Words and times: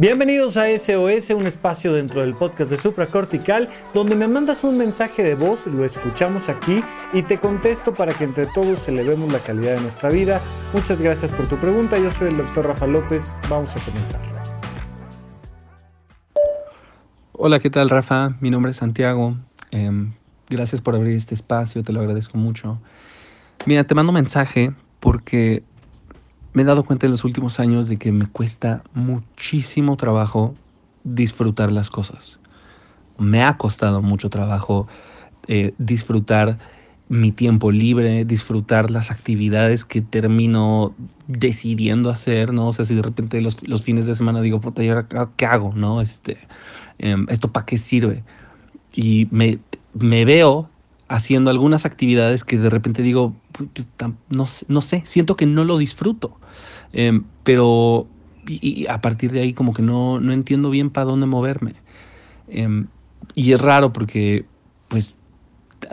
Bienvenidos 0.00 0.56
a 0.56 0.68
SOS, 0.68 1.30
un 1.30 1.48
espacio 1.48 1.92
dentro 1.92 2.20
del 2.20 2.32
podcast 2.32 2.70
de 2.70 2.76
Supracortical, 2.76 3.68
donde 3.92 4.14
me 4.14 4.28
mandas 4.28 4.62
un 4.62 4.78
mensaje 4.78 5.24
de 5.24 5.34
voz, 5.34 5.66
lo 5.66 5.84
escuchamos 5.84 6.48
aquí 6.48 6.84
y 7.12 7.22
te 7.22 7.40
contesto 7.40 7.92
para 7.92 8.14
que 8.14 8.22
entre 8.22 8.46
todos 8.46 8.86
elevemos 8.86 9.32
la 9.32 9.40
calidad 9.40 9.74
de 9.74 9.80
nuestra 9.80 10.08
vida. 10.08 10.40
Muchas 10.72 11.02
gracias 11.02 11.32
por 11.32 11.48
tu 11.48 11.56
pregunta, 11.56 11.98
yo 11.98 12.12
soy 12.12 12.28
el 12.28 12.36
doctor 12.36 12.68
Rafa 12.68 12.86
López, 12.86 13.34
vamos 13.50 13.74
a 13.74 13.80
comenzar. 13.80 14.20
Hola, 17.32 17.58
¿qué 17.58 17.68
tal 17.68 17.90
Rafa? 17.90 18.36
Mi 18.38 18.50
nombre 18.50 18.70
es 18.70 18.76
Santiago. 18.76 19.36
Em, 19.72 20.12
gracias 20.48 20.80
por 20.80 20.94
abrir 20.94 21.16
este 21.16 21.34
espacio, 21.34 21.82
te 21.82 21.92
lo 21.92 21.98
agradezco 21.98 22.38
mucho. 22.38 22.80
Mira, 23.66 23.82
te 23.82 23.96
mando 23.96 24.12
mensaje 24.12 24.72
porque 25.00 25.64
me 26.58 26.62
he 26.62 26.66
dado 26.66 26.82
cuenta 26.82 27.06
en 27.06 27.12
los 27.12 27.22
últimos 27.22 27.60
años 27.60 27.86
de 27.86 27.98
que 27.98 28.10
me 28.10 28.26
cuesta 28.26 28.82
muchísimo 28.92 29.96
trabajo 29.96 30.56
disfrutar 31.04 31.70
las 31.70 31.88
cosas. 31.88 32.40
Me 33.16 33.44
ha 33.44 33.56
costado 33.56 34.02
mucho 34.02 34.28
trabajo 34.28 34.88
eh, 35.46 35.72
disfrutar 35.78 36.58
mi 37.08 37.30
tiempo 37.30 37.70
libre, 37.70 38.24
disfrutar 38.24 38.90
las 38.90 39.12
actividades 39.12 39.84
que 39.84 40.00
termino 40.00 40.96
decidiendo 41.28 42.10
hacer, 42.10 42.52
¿no? 42.52 42.66
O 42.66 42.72
sea, 42.72 42.84
si 42.84 42.96
de 42.96 43.02
repente 43.02 43.40
los, 43.40 43.56
fines 43.84 44.06
de 44.06 44.16
semana 44.16 44.40
digo, 44.40 44.60
puta, 44.60 44.82
¿y 44.82 44.88
ahora 44.88 45.06
qué 45.36 45.46
hago, 45.46 45.72
no? 45.76 46.00
Este, 46.00 46.38
em, 46.98 47.24
¿Esto 47.28 47.52
para 47.52 47.66
qué 47.66 47.78
sirve? 47.78 48.24
Y 48.92 49.28
me 49.30 50.24
veo 50.24 50.68
haciendo 51.08 51.50
algunas 51.50 51.86
actividades 51.86 52.44
que 52.44 52.58
de 52.58 52.70
repente 52.70 53.02
digo, 53.02 53.34
pues, 53.52 53.88
no, 54.28 54.46
no 54.68 54.80
sé, 54.80 55.02
siento 55.04 55.36
que 55.36 55.46
no 55.46 55.64
lo 55.64 55.78
disfruto. 55.78 56.38
Em, 56.92 57.24
pero 57.44 58.06
y, 58.46 58.86
a 58.86 59.00
partir 59.00 59.32
de 59.32 59.40
ahí 59.40 59.52
como 59.52 59.74
que 59.74 59.82
no, 59.82 60.20
no 60.20 60.32
entiendo 60.32 60.70
bien 60.70 60.90
para 60.90 61.06
dónde 61.06 61.26
moverme. 61.26 61.74
Em, 62.48 62.86
y 63.34 63.52
es 63.52 63.60
raro 63.60 63.92
porque 63.92 64.46
pues 64.88 65.16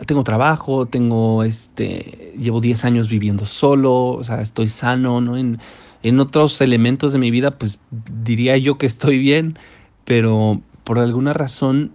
tengo 0.06 0.24
trabajo, 0.24 0.86
tengo 0.86 1.42
este, 1.44 2.34
llevo 2.38 2.60
10 2.60 2.84
años 2.84 3.08
viviendo 3.08 3.46
solo, 3.46 4.08
o 4.08 4.24
sea, 4.24 4.40
estoy 4.40 4.68
sano, 4.68 5.20
¿no? 5.20 5.36
En, 5.36 5.58
en 6.02 6.20
otros 6.20 6.60
elementos 6.60 7.12
de 7.12 7.18
mi 7.18 7.30
vida 7.30 7.52
pues 7.52 7.78
diría 8.22 8.56
yo 8.56 8.78
que 8.78 8.86
estoy 8.86 9.18
bien, 9.18 9.58
pero 10.04 10.60
por 10.84 10.98
alguna 10.98 11.32
razón 11.32 11.92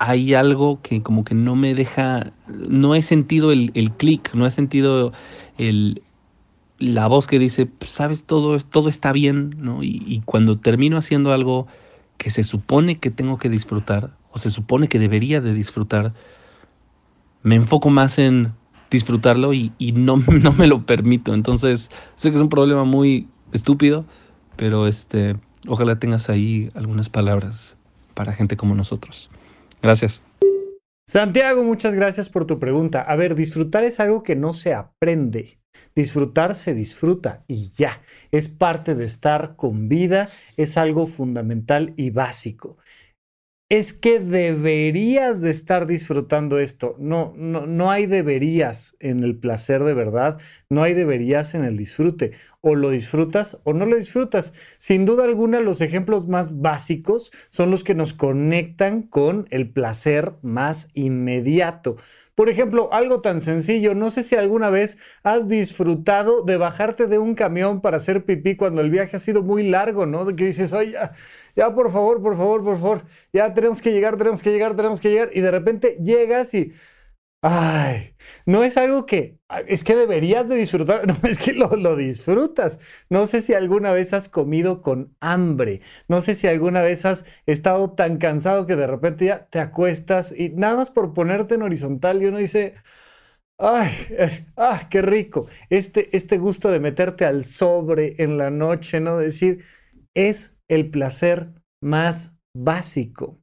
hay 0.00 0.32
algo 0.32 0.80
que 0.80 1.02
como 1.02 1.24
que 1.24 1.34
no 1.34 1.54
me 1.56 1.74
deja, 1.74 2.32
no 2.48 2.94
he 2.94 3.02
sentido 3.02 3.52
el, 3.52 3.70
el 3.74 3.92
clic, 3.92 4.32
no 4.32 4.46
he 4.46 4.50
sentido 4.50 5.12
el, 5.58 6.02
la 6.78 7.06
voz 7.06 7.26
que 7.26 7.38
dice, 7.38 7.66
pues, 7.66 7.90
sabes, 7.90 8.24
todo, 8.24 8.58
todo 8.60 8.88
está 8.88 9.12
bien, 9.12 9.54
¿no? 9.58 9.82
Y, 9.82 10.02
y, 10.06 10.22
cuando 10.24 10.58
termino 10.58 10.96
haciendo 10.96 11.34
algo 11.34 11.66
que 12.16 12.30
se 12.30 12.44
supone 12.44 12.98
que 12.98 13.10
tengo 13.10 13.38
que 13.38 13.50
disfrutar, 13.50 14.16
o 14.32 14.38
se 14.38 14.48
supone 14.48 14.88
que 14.88 14.98
debería 14.98 15.42
de 15.42 15.52
disfrutar, 15.52 16.14
me 17.42 17.56
enfoco 17.56 17.90
más 17.90 18.18
en 18.18 18.54
disfrutarlo 18.90 19.52
y, 19.52 19.70
y 19.76 19.92
no, 19.92 20.16
no, 20.26 20.52
me 20.52 20.66
lo 20.66 20.86
permito. 20.86 21.34
Entonces, 21.34 21.90
sé 22.14 22.30
que 22.30 22.36
es 22.36 22.42
un 22.42 22.48
problema 22.48 22.84
muy 22.84 23.28
estúpido, 23.52 24.06
pero 24.56 24.86
este, 24.86 25.36
ojalá 25.68 25.98
tengas 25.98 26.30
ahí 26.30 26.70
algunas 26.74 27.10
palabras 27.10 27.76
para 28.14 28.32
gente 28.32 28.56
como 28.56 28.74
nosotros. 28.74 29.28
Gracias. 29.82 30.22
Santiago, 31.08 31.64
muchas 31.64 31.94
gracias 31.94 32.28
por 32.28 32.46
tu 32.46 32.58
pregunta. 32.58 33.02
A 33.02 33.16
ver, 33.16 33.34
disfrutar 33.34 33.84
es 33.84 33.98
algo 33.98 34.22
que 34.22 34.36
no 34.36 34.52
se 34.52 34.74
aprende. 34.74 35.58
Disfrutar 35.94 36.54
se 36.54 36.74
disfruta 36.74 37.44
y 37.48 37.70
ya. 37.70 38.00
Es 38.30 38.48
parte 38.48 38.94
de 38.94 39.06
estar 39.06 39.56
con 39.56 39.88
vida, 39.88 40.28
es 40.56 40.76
algo 40.76 41.06
fundamental 41.06 41.94
y 41.96 42.10
básico 42.10 42.76
es 43.70 43.92
que 43.92 44.18
deberías 44.18 45.40
de 45.40 45.50
estar 45.50 45.86
disfrutando 45.86 46.58
esto. 46.58 46.96
No, 46.98 47.32
no, 47.36 47.66
no 47.66 47.90
hay 47.92 48.06
deberías 48.06 48.96
en 48.98 49.22
el 49.22 49.38
placer 49.38 49.84
de 49.84 49.94
verdad, 49.94 50.40
no 50.68 50.82
hay 50.82 50.92
deberías 50.92 51.54
en 51.54 51.64
el 51.64 51.76
disfrute. 51.76 52.32
O 52.62 52.74
lo 52.74 52.90
disfrutas 52.90 53.58
o 53.64 53.72
no 53.72 53.86
lo 53.86 53.96
disfrutas. 53.96 54.52
Sin 54.76 55.06
duda 55.06 55.24
alguna, 55.24 55.60
los 55.60 55.80
ejemplos 55.80 56.28
más 56.28 56.60
básicos 56.60 57.32
son 57.48 57.70
los 57.70 57.84
que 57.84 57.94
nos 57.94 58.12
conectan 58.12 59.02
con 59.02 59.46
el 59.50 59.70
placer 59.70 60.34
más 60.42 60.88
inmediato. 60.92 61.96
Por 62.34 62.50
ejemplo, 62.50 62.92
algo 62.92 63.20
tan 63.22 63.40
sencillo, 63.40 63.94
no 63.94 64.10
sé 64.10 64.22
si 64.22 64.34
alguna 64.34 64.68
vez 64.68 64.98
has 65.22 65.48
disfrutado 65.48 66.42
de 66.42 66.58
bajarte 66.58 67.06
de 67.06 67.18
un 67.18 67.34
camión 67.34 67.80
para 67.80 67.96
hacer 67.96 68.24
pipí 68.24 68.56
cuando 68.56 68.82
el 68.82 68.90
viaje 68.90 69.16
ha 69.16 69.20
sido 69.20 69.42
muy 69.42 69.66
largo, 69.66 70.04
¿no? 70.04 70.26
De 70.26 70.36
que 70.36 70.44
dices, 70.44 70.72
oye, 70.72 70.92
ya, 70.92 71.12
ya, 71.56 71.74
por 71.74 71.90
favor, 71.90 72.22
por 72.22 72.36
favor, 72.36 72.62
por 72.62 72.78
favor, 72.78 73.02
ya 73.32 73.54
tenemos 73.54 73.80
que 73.82 73.92
llegar, 73.92 74.16
tenemos 74.16 74.42
que 74.42 74.52
llegar, 74.52 74.76
tenemos 74.76 75.00
que 75.00 75.10
llegar, 75.10 75.30
y 75.32 75.40
de 75.40 75.50
repente 75.50 75.98
llegas 76.02 76.52
y 76.54 76.72
Ay, 77.42 78.14
no 78.44 78.64
es 78.64 78.76
algo 78.76 79.06
que, 79.06 79.38
es 79.66 79.82
que 79.82 79.96
deberías 79.96 80.46
de 80.48 80.56
disfrutar, 80.56 81.06
no, 81.06 81.16
es 81.26 81.38
que 81.38 81.54
lo, 81.54 81.68
lo, 81.76 81.96
disfrutas. 81.96 82.80
No 83.08 83.26
sé 83.26 83.40
si 83.40 83.54
alguna 83.54 83.92
vez 83.92 84.12
has 84.12 84.28
comido 84.28 84.82
con 84.82 85.16
hambre, 85.20 85.80
no 86.06 86.20
sé 86.20 86.34
si 86.34 86.48
alguna 86.48 86.82
vez 86.82 87.06
has 87.06 87.24
estado 87.46 87.92
tan 87.92 88.18
cansado 88.18 88.66
que 88.66 88.76
de 88.76 88.86
repente 88.86 89.24
ya 89.26 89.46
te 89.46 89.58
acuestas 89.58 90.34
y 90.38 90.50
nada 90.50 90.76
más 90.76 90.90
por 90.90 91.14
ponerte 91.14 91.54
en 91.54 91.62
horizontal 91.62 92.22
y 92.22 92.26
uno 92.26 92.36
dice, 92.38 92.74
ay, 93.58 93.90
ah, 94.56 94.88
qué 94.90 95.02
rico. 95.02 95.46
Este, 95.70 96.14
este 96.16 96.38
gusto 96.38 96.70
de 96.70 96.80
meterte 96.80 97.24
al 97.26 97.44
sobre 97.44 98.22
en 98.22 98.38
la 98.38 98.50
noche, 98.50 99.00
¿no? 99.00 99.18
Decir, 99.18 99.64
es 100.14 100.56
el 100.68 100.90
placer 100.90 101.52
más 101.82 102.34
básico 102.54 103.39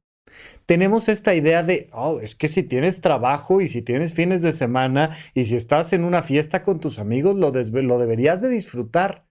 tenemos 0.68 1.08
esta 1.08 1.34
idea 1.34 1.62
de, 1.62 1.88
oh, 1.94 2.20
es 2.20 2.34
que 2.34 2.46
si 2.46 2.62
tienes 2.62 3.00
trabajo 3.00 3.62
y 3.62 3.68
si 3.68 3.80
tienes 3.80 4.12
fines 4.12 4.42
de 4.42 4.52
semana 4.52 5.16
y 5.32 5.46
si 5.46 5.56
estás 5.56 5.94
en 5.94 6.04
una 6.04 6.20
fiesta 6.20 6.62
con 6.62 6.78
tus 6.78 6.98
amigos, 6.98 7.36
lo, 7.36 7.50
lo 7.50 7.98
deberías 7.98 8.42
de 8.42 8.50
disfrutar. 8.50 9.26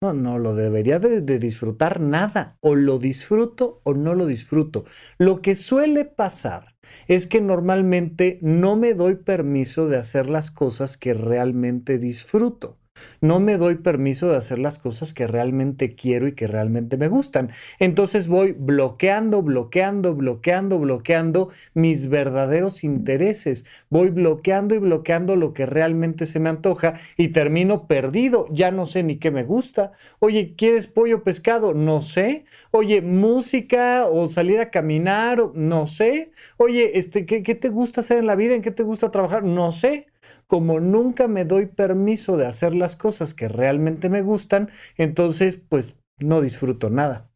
No, 0.00 0.12
no 0.12 0.38
lo 0.38 0.54
debería 0.54 1.00
de, 1.00 1.20
de, 1.20 1.40
disfrutar 1.40 1.98
nada. 1.98 2.58
O 2.60 2.76
lo 2.76 3.00
disfruto 3.00 3.80
o 3.82 3.94
no 3.94 4.14
lo 4.14 4.26
disfruto. 4.26 4.84
Lo 5.18 5.42
que 5.42 5.56
suele 5.56 6.04
pasar 6.04 6.76
es 7.08 7.26
que 7.26 7.40
normalmente 7.40 8.38
no 8.40 8.76
me 8.76 8.94
doy 8.94 9.16
permiso 9.16 9.88
de 9.88 9.96
hacer 9.96 10.28
las 10.28 10.52
cosas 10.52 10.96
que 10.96 11.12
realmente 11.12 11.98
disfruto 11.98 12.78
no 13.20 13.40
me 13.40 13.56
doy 13.56 13.76
permiso 13.76 14.30
de 14.30 14.36
hacer 14.36 14.58
las 14.58 14.78
cosas 14.78 15.12
que 15.12 15.26
realmente 15.26 15.94
quiero 15.94 16.28
y 16.28 16.32
que 16.32 16.46
realmente 16.46 16.96
me 16.96 17.08
gustan. 17.08 17.50
Entonces 17.78 18.28
voy 18.28 18.52
bloqueando, 18.52 19.42
bloqueando, 19.42 20.14
bloqueando, 20.14 20.78
bloqueando 20.78 21.50
mis 21.74 22.08
verdaderos 22.08 22.84
intereses. 22.84 23.66
Voy 23.90 24.10
bloqueando 24.10 24.74
y 24.74 24.78
bloqueando 24.78 25.36
lo 25.36 25.52
que 25.52 25.66
realmente 25.66 26.26
se 26.26 26.40
me 26.40 26.50
antoja 26.50 26.94
y 27.16 27.28
termino 27.28 27.86
perdido. 27.86 28.46
Ya 28.50 28.70
no 28.70 28.86
sé 28.86 29.02
ni 29.02 29.16
qué 29.16 29.30
me 29.30 29.44
gusta. 29.44 29.92
Oye, 30.18 30.54
¿quieres 30.56 30.86
pollo 30.86 31.22
pescado? 31.22 31.74
No 31.74 32.02
sé. 32.02 32.44
Oye, 32.70 33.02
música 33.02 34.06
o 34.06 34.28
salir 34.28 34.60
a 34.60 34.70
caminar? 34.70 35.38
No 35.54 35.86
sé. 35.86 36.32
Oye, 36.56 36.98
este, 36.98 37.26
¿qué, 37.26 37.42
qué 37.42 37.54
te 37.54 37.68
gusta 37.68 38.00
hacer 38.00 38.18
en 38.18 38.26
la 38.26 38.34
vida? 38.34 38.54
¿En 38.54 38.62
qué 38.62 38.70
te 38.70 38.82
gusta 38.82 39.10
trabajar? 39.10 39.44
No 39.44 39.70
sé 39.72 40.06
como 40.46 40.80
nunca 40.80 41.28
me 41.28 41.44
doy 41.44 41.66
permiso 41.66 42.36
de 42.36 42.46
hacer 42.46 42.74
las 42.74 42.96
cosas 42.96 43.34
que 43.34 43.48
realmente 43.48 44.08
me 44.08 44.22
gustan, 44.22 44.70
entonces 44.96 45.60
pues 45.68 45.96
no 46.18 46.40
disfruto 46.40 46.90
nada. 46.90 47.30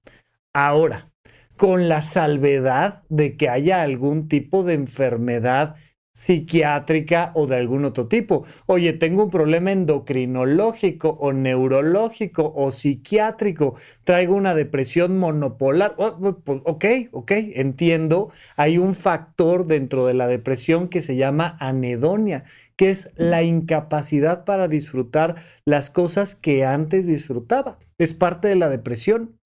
Ahora, 0.53 1.10
con 1.56 1.88
la 1.88 2.00
salvedad 2.00 3.04
de 3.08 3.36
que 3.36 3.48
haya 3.48 3.82
algún 3.82 4.28
tipo 4.28 4.64
de 4.64 4.75
enfermedad 4.75 5.76
psiquiátrica 6.12 7.33
o 7.34 7.47
de 7.47 7.56
algún 7.56 7.84
otro 7.84 8.06
tipo. 8.09 8.45
Oye, 8.67 8.93
tengo 8.93 9.25
un 9.25 9.31
problema 9.31 9.73
endocrinológico 9.73 11.09
o 11.09 11.32
neurológico 11.32 12.53
o 12.55 12.70
psiquiátrico, 12.70 13.75
traigo 14.05 14.35
una 14.35 14.55
depresión 14.55 15.19
monopolar. 15.19 15.94
Oh, 15.97 16.19
oh, 16.20 16.38
pues, 16.41 16.61
ok, 16.64 16.85
ok, 17.12 17.32
entiendo. 17.55 18.31
Hay 18.56 18.79
un 18.79 18.94
factor 18.94 19.67
dentro 19.67 20.06
de 20.06 20.14
la 20.14 20.26
depresión 20.26 20.88
que 20.88 21.03
se 21.03 21.17
llama 21.17 21.56
anedonia, 21.61 22.44
que 22.76 22.91
es 22.91 23.11
la 23.17 23.43
incapacidad 23.43 24.44
para 24.44 24.69
disfrutar 24.69 25.37
las 25.65 25.91
cosas 25.91 26.35
que 26.35 26.65
antes 26.65 27.06
disfrutaba. 27.06 27.79
Es 27.99 28.15
parte 28.15 28.49
de 28.49 28.56
la 28.56 28.69
depresión. 28.69 29.38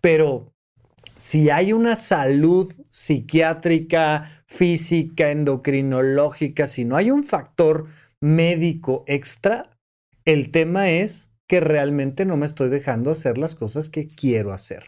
Pero 0.00 0.52
si 1.16 1.50
hay 1.50 1.72
una 1.72 1.96
salud 1.96 2.72
psiquiátrica, 2.94 4.44
física, 4.46 5.32
endocrinológica, 5.32 6.68
si 6.68 6.84
no 6.84 6.96
hay 6.96 7.10
un 7.10 7.24
factor 7.24 7.86
médico 8.20 9.02
extra, 9.08 9.76
el 10.24 10.52
tema 10.52 10.88
es 10.88 11.32
que 11.48 11.58
realmente 11.58 12.24
no 12.24 12.36
me 12.36 12.46
estoy 12.46 12.68
dejando 12.68 13.10
hacer 13.10 13.36
las 13.36 13.56
cosas 13.56 13.88
que 13.88 14.06
quiero 14.06 14.52
hacer. 14.52 14.84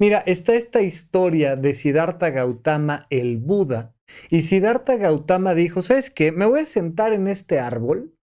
Mira, 0.00 0.18
está 0.26 0.56
esta 0.56 0.82
historia 0.82 1.54
de 1.54 1.74
Siddhartha 1.74 2.30
Gautama, 2.30 3.06
el 3.08 3.38
Buda, 3.38 3.94
y 4.30 4.42
Siddhartha 4.42 4.96
Gautama 4.96 5.54
dijo, 5.54 5.80
¿sabes 5.82 6.10
qué? 6.10 6.32
Me 6.32 6.46
voy 6.46 6.62
a 6.62 6.66
sentar 6.66 7.12
en 7.12 7.28
este 7.28 7.60
árbol 7.60 8.16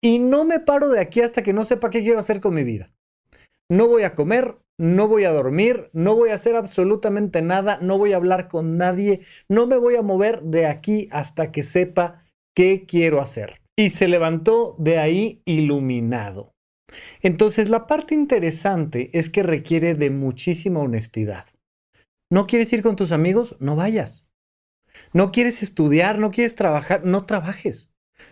y 0.00 0.20
no 0.20 0.44
me 0.44 0.60
paro 0.60 0.88
de 0.88 1.00
aquí 1.00 1.20
hasta 1.20 1.42
que 1.42 1.52
no 1.52 1.64
sepa 1.64 1.90
qué 1.90 2.02
quiero 2.02 2.20
hacer 2.20 2.40
con 2.40 2.54
mi 2.54 2.62
vida. 2.62 2.92
No 3.68 3.88
voy 3.88 4.04
a 4.04 4.14
comer, 4.14 4.56
no 4.78 5.08
voy 5.08 5.24
a 5.24 5.32
dormir, 5.32 5.90
no 5.92 6.14
voy 6.14 6.30
a 6.30 6.34
hacer 6.34 6.56
absolutamente 6.56 7.42
nada, 7.42 7.78
no 7.82 7.98
voy 7.98 8.12
a 8.12 8.16
hablar 8.16 8.48
con 8.48 8.78
nadie, 8.78 9.20
no 9.48 9.66
me 9.66 9.76
voy 9.76 9.96
a 9.96 10.02
mover 10.02 10.42
de 10.42 10.66
aquí 10.66 11.08
hasta 11.10 11.50
que 11.50 11.64
sepa 11.64 12.24
qué 12.54 12.86
quiero 12.86 13.20
hacer. 13.20 13.60
Y 13.76 13.90
se 13.90 14.08
levantó 14.08 14.76
de 14.78 14.98
ahí 14.98 15.42
iluminado. 15.44 16.52
Entonces 17.20 17.68
la 17.68 17.86
parte 17.86 18.14
interesante 18.14 19.10
es 19.12 19.30
que 19.30 19.42
requiere 19.42 19.94
de 19.94 20.10
muchísima 20.10 20.80
honestidad. 20.80 21.44
¿No 22.30 22.46
quieres 22.46 22.72
ir 22.72 22.82
con 22.82 22.96
tus 22.96 23.12
amigos? 23.12 23.56
No 23.60 23.76
vayas. 23.76 24.28
¿No 25.12 25.32
quieres 25.32 25.62
estudiar? 25.62 26.18
¿No 26.18 26.30
quieres 26.30 26.54
trabajar? 26.54 27.04
No 27.04 27.26
trabajes. 27.26 27.90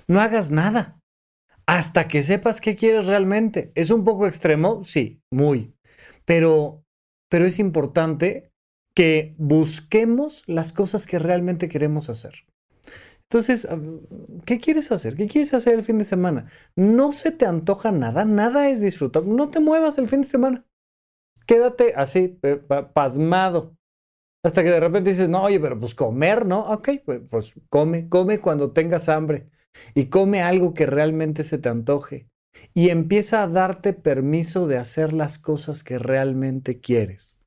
No 0.09 0.21
hagas 0.21 0.51
nada. 0.51 0.99
Hasta 1.67 2.09
que 2.09 2.23
sepas 2.23 2.61
qué 2.61 2.77
quieres 2.77 3.07
realmente. 3.07 3.73
¿Es 3.75 3.91
un 3.91 4.05
poco 4.05 4.27
extremo? 4.27 4.83
Sí, 4.85 5.21
muy. 5.31 5.76
Pero, 6.27 6.85
pero 7.31 7.47
es 7.47 7.59
importante 7.59 8.53
que 8.95 9.35
busquemos 9.39 10.43
las 10.47 10.73
cosas 10.73 11.07
que 11.07 11.19
realmente 11.19 11.69
queremos 11.69 12.11
hacer. 12.11 12.45
Entonces, 13.23 13.67
¿qué 14.45 14.59
quieres 14.59 14.93
hacer? 14.93 15.17
¿Qué 15.17 15.27
quieres 15.27 15.53
hacer 15.53 15.75
el 15.75 15.83
fin 15.83 15.99
de 15.99 16.05
semana? 16.05 16.47
No 16.77 17.13
se 17.13 17.33
te 17.33 17.45
antoja 17.45 17.91
nada, 17.91 18.25
nada 18.25 18.69
es 18.69 18.81
disfrutar. 18.81 19.25
No 19.25 19.51
te 19.51 19.61
muevas 19.61 19.99
el 19.99 20.07
fin 20.07 20.23
de 20.23 20.29
semana. 20.29 20.65
Quédate 21.47 21.95
así, 21.97 22.39
pasmado. 22.95 23.77
Hasta 24.45 24.63
que 24.63 24.71
de 24.71 24.81
repente 24.81 25.11
dices, 25.11 25.29
no, 25.29 25.43
oye, 25.43 25.59
pero 25.59 25.79
pues 25.79 25.95
comer, 25.95 26.47
¿no? 26.47 26.61
Ok, 26.73 26.91
pues, 27.05 27.21
pues 27.29 27.55
come, 27.69 28.09
come 28.09 28.39
cuando 28.39 28.73
tengas 28.73 29.09
hambre 29.09 29.51
y 29.95 30.07
come 30.07 30.43
algo 30.43 30.73
que 30.73 30.87
realmente 30.87 31.43
se 31.43 31.59
te 31.59 31.69
antoje 31.69 32.29
y 32.75 32.91
empieza 32.91 33.43
a 33.43 33.49
darte 33.49 33.93
permiso 33.93 34.67
de 34.67 34.77
hacer 34.77 35.13
las 35.13 35.39
cosas 35.39 35.83
que 35.83 35.99
realmente 35.99 36.81
quieres. 36.81 37.41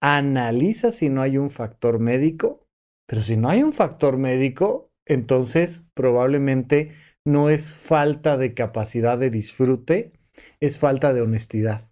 Analiza 0.00 0.90
si 0.90 1.08
no 1.08 1.22
hay 1.22 1.38
un 1.38 1.50
factor 1.50 1.98
médico, 1.98 2.66
pero 3.06 3.22
si 3.22 3.36
no 3.36 3.48
hay 3.48 3.62
un 3.62 3.72
factor 3.72 4.16
médico, 4.16 4.90
entonces 5.06 5.82
probablemente 5.94 6.92
no 7.24 7.50
es 7.50 7.74
falta 7.74 8.36
de 8.36 8.54
capacidad 8.54 9.18
de 9.18 9.30
disfrute, 9.30 10.12
es 10.60 10.78
falta 10.78 11.12
de 11.12 11.20
honestidad. 11.20 11.90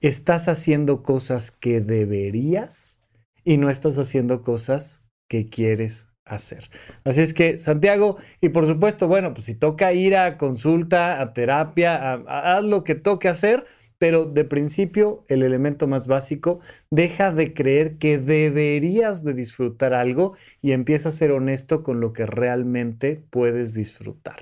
Estás 0.00 0.48
haciendo 0.48 1.02
cosas 1.02 1.50
que 1.50 1.80
deberías 1.80 3.00
y 3.44 3.58
no 3.58 3.70
estás 3.70 3.98
haciendo 3.98 4.42
cosas 4.42 5.04
que 5.28 5.48
quieres 5.48 6.08
hacer. 6.24 6.70
Así 7.04 7.20
es 7.20 7.34
que, 7.34 7.58
Santiago, 7.58 8.16
y 8.40 8.50
por 8.50 8.66
supuesto, 8.66 9.08
bueno, 9.08 9.34
pues 9.34 9.46
si 9.46 9.54
toca 9.54 9.92
ir 9.92 10.16
a 10.16 10.36
consulta, 10.36 11.20
a 11.20 11.32
terapia, 11.32 12.14
haz 12.26 12.64
lo 12.64 12.84
que 12.84 12.94
toque 12.94 13.28
hacer, 13.28 13.66
pero 13.98 14.24
de 14.24 14.44
principio, 14.44 15.24
el 15.28 15.42
elemento 15.42 15.86
más 15.86 16.06
básico, 16.06 16.60
deja 16.90 17.32
de 17.32 17.54
creer 17.54 17.96
que 17.96 18.18
deberías 18.18 19.24
de 19.24 19.34
disfrutar 19.34 19.94
algo 19.94 20.34
y 20.60 20.72
empieza 20.72 21.08
a 21.08 21.12
ser 21.12 21.30
honesto 21.30 21.82
con 21.82 22.00
lo 22.00 22.12
que 22.12 22.26
realmente 22.26 23.22
puedes 23.30 23.74
disfrutar. 23.74 24.36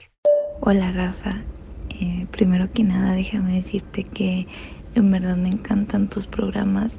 Hola, 0.61 0.93
Rafa. 0.93 1.43
Eh, 1.91 2.27
primero 2.31 2.67
que 2.73 2.85
nada, 2.85 3.13
déjame 3.15 3.55
decirte 3.55 4.05
que 4.05 4.47
en 4.95 5.11
verdad 5.11 5.37
me 5.37 5.49
encantan 5.49 6.09
tus 6.09 6.27
programas 6.27 6.97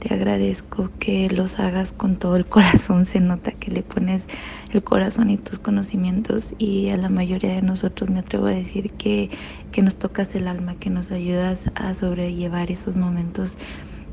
te 0.00 0.14
agradezco 0.14 0.90
que 0.98 1.28
los 1.28 1.58
hagas 1.60 1.92
con 1.92 2.16
todo 2.16 2.36
el 2.36 2.46
corazón. 2.46 3.04
Se 3.04 3.20
nota 3.20 3.52
que 3.52 3.70
le 3.70 3.82
pones 3.82 4.24
el 4.72 4.82
corazón 4.82 5.30
y 5.30 5.36
tus 5.36 5.58
conocimientos 5.58 6.54
y 6.58 6.88
a 6.88 6.96
la 6.96 7.10
mayoría 7.10 7.52
de 7.52 7.62
nosotros 7.62 8.08
me 8.10 8.20
atrevo 8.20 8.46
a 8.46 8.52
decir 8.52 8.90
que, 8.92 9.30
que 9.70 9.82
nos 9.82 9.96
tocas 9.96 10.34
el 10.34 10.48
alma, 10.48 10.74
que 10.76 10.88
nos 10.88 11.10
ayudas 11.10 11.70
a 11.74 11.94
sobrellevar 11.94 12.70
esos 12.70 12.96
momentos 12.96 13.56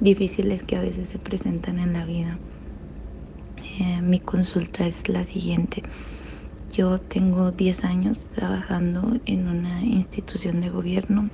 difíciles 0.02 0.62
que 0.62 0.76
a 0.76 0.82
veces 0.82 1.08
se 1.08 1.20
presentan 1.20 1.80
en 1.80 1.94
la 1.94 2.06
vida. 2.06 2.38
Eh, 3.80 4.02
mi 4.02 4.20
consulta 4.20 4.86
es 4.86 5.08
la 5.08 5.24
siguiente. 5.24 5.84
Yo 6.74 7.00
tengo 7.00 7.52
10 7.52 7.86
años 7.86 8.28
trabajando 8.28 9.14
en 9.26 9.48
una 9.48 9.82
institución 9.84 10.60
de 10.60 10.70
gobierno 10.70 11.30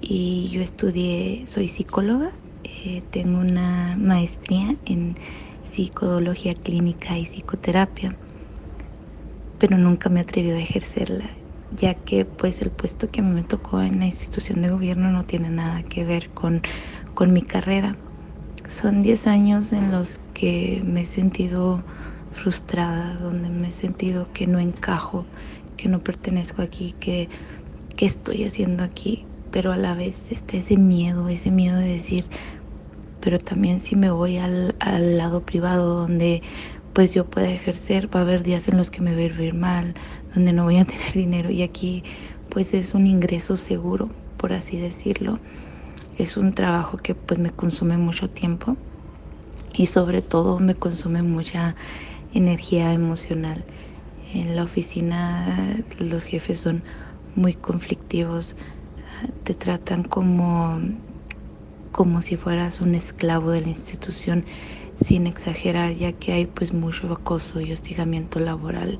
y 0.00 0.48
yo 0.50 0.62
estudié, 0.62 1.46
soy 1.48 1.66
psicóloga 1.66 2.30
eh, 2.84 3.02
tengo 3.10 3.38
una 3.38 3.96
maestría 3.98 4.76
en 4.86 5.16
psicología 5.62 6.54
clínica 6.54 7.18
y 7.18 7.24
psicoterapia, 7.26 8.16
pero 9.58 9.78
nunca 9.78 10.08
me 10.08 10.20
atreví 10.20 10.50
a 10.50 10.58
ejercerla, 10.58 11.30
ya 11.70 11.94
que 11.94 12.24
pues 12.24 12.62
el 12.62 12.70
puesto 12.70 13.10
que 13.10 13.22
me 13.22 13.42
tocó 13.42 13.80
en 13.82 13.98
la 14.00 14.06
institución 14.06 14.62
de 14.62 14.70
gobierno 14.70 15.10
no 15.10 15.24
tiene 15.24 15.50
nada 15.50 15.82
que 15.82 16.04
ver 16.04 16.30
con, 16.30 16.62
con 17.14 17.32
mi 17.32 17.42
carrera. 17.42 17.96
Son 18.68 19.00
10 19.00 19.26
años 19.26 19.72
en 19.72 19.92
los 19.92 20.18
que 20.34 20.82
me 20.84 21.02
he 21.02 21.04
sentido 21.06 21.84
frustrada, 22.32 23.14
donde 23.14 23.48
me 23.50 23.68
he 23.68 23.72
sentido 23.72 24.28
que 24.32 24.46
no 24.46 24.58
encajo, 24.58 25.26
que 25.76 25.88
no 25.88 26.00
pertenezco 26.00 26.62
aquí, 26.62 26.94
que, 27.00 27.28
que 27.96 28.06
estoy 28.06 28.44
haciendo 28.44 28.84
aquí, 28.84 29.26
pero 29.50 29.72
a 29.72 29.76
la 29.76 29.94
vez 29.94 30.32
está 30.32 30.56
ese 30.58 30.76
miedo, 30.76 31.28
ese 31.28 31.50
miedo 31.50 31.78
de 31.78 31.88
decir, 31.88 32.26
pero 33.26 33.40
también 33.40 33.80
si 33.80 33.96
me 33.96 34.12
voy 34.12 34.36
al, 34.36 34.76
al 34.78 35.18
lado 35.18 35.40
privado 35.40 35.96
donde 35.96 36.42
pues 36.92 37.12
yo 37.12 37.26
pueda 37.26 37.50
ejercer, 37.50 38.08
va 38.14 38.20
a 38.20 38.22
haber 38.22 38.44
días 38.44 38.68
en 38.68 38.76
los 38.76 38.88
que 38.88 39.00
me 39.00 39.14
voy 39.14 39.24
a 39.24 39.42
ir 39.42 39.52
mal, 39.52 39.94
donde 40.32 40.52
no 40.52 40.62
voy 40.62 40.76
a 40.78 40.84
tener 40.84 41.12
dinero 41.12 41.50
y 41.50 41.64
aquí 41.64 42.04
pues 42.50 42.72
es 42.72 42.94
un 42.94 43.04
ingreso 43.08 43.56
seguro, 43.56 44.10
por 44.36 44.52
así 44.52 44.76
decirlo. 44.76 45.40
Es 46.16 46.36
un 46.36 46.52
trabajo 46.52 46.98
que 46.98 47.16
pues 47.16 47.40
me 47.40 47.50
consume 47.50 47.96
mucho 47.96 48.30
tiempo 48.30 48.76
y 49.74 49.86
sobre 49.86 50.22
todo 50.22 50.60
me 50.60 50.76
consume 50.76 51.22
mucha 51.22 51.74
energía 52.32 52.92
emocional. 52.92 53.64
En 54.34 54.54
la 54.54 54.62
oficina 54.62 55.74
los 55.98 56.22
jefes 56.22 56.60
son 56.60 56.84
muy 57.34 57.54
conflictivos, 57.54 58.54
te 59.42 59.54
tratan 59.54 60.04
como 60.04 60.80
como 61.96 62.20
si 62.20 62.36
fueras 62.36 62.82
un 62.82 62.94
esclavo 62.94 63.50
de 63.50 63.62
la 63.62 63.70
institución, 63.70 64.44
sin 65.02 65.26
exagerar, 65.26 65.94
ya 65.94 66.12
que 66.12 66.34
hay 66.34 66.44
pues 66.44 66.74
mucho 66.74 67.10
acoso 67.10 67.62
y 67.62 67.72
hostigamiento 67.72 68.38
laboral. 68.38 68.98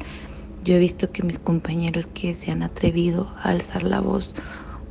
Yo 0.64 0.76
he 0.76 0.78
visto 0.78 1.12
que 1.12 1.22
mis 1.22 1.38
compañeros 1.38 2.06
que 2.06 2.32
se 2.32 2.50
han 2.50 2.62
atrevido 2.62 3.31
a 3.43 3.50
alzar 3.50 3.84
la 3.84 4.00
voz 4.00 4.34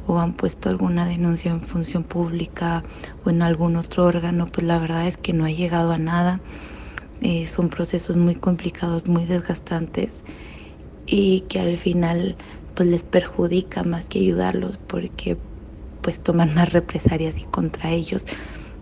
o 0.05 0.19
han 0.19 0.33
puesto 0.33 0.69
alguna 0.69 1.07
denuncia 1.07 1.49
en 1.49 1.61
función 1.61 2.03
pública 2.03 2.83
o 3.25 3.31
en 3.31 3.41
algún 3.41 3.75
otro 3.75 4.05
órgano, 4.05 4.45
pues 4.45 4.67
la 4.67 4.77
verdad 4.77 5.07
es 5.07 5.17
que 5.17 5.33
no 5.33 5.45
ha 5.45 5.51
llegado 5.51 5.91
a 5.91 5.97
nada. 5.97 6.41
Eh, 7.21 7.47
son 7.47 7.69
procesos 7.69 8.17
muy 8.17 8.35
complicados, 8.35 9.07
muy 9.07 9.25
desgastantes 9.25 10.23
y 11.07 11.41
que 11.49 11.59
al 11.59 11.79
final 11.79 12.35
pues 12.75 12.87
les 12.87 13.03
perjudica 13.03 13.83
más 13.83 14.09
que 14.09 14.19
ayudarlos 14.19 14.77
porque 14.77 15.39
pues 16.05 16.21
toman 16.21 16.53
más 16.53 16.71
represalias 16.71 17.39
y 17.39 17.45
contra 17.45 17.89
ellos. 17.89 18.25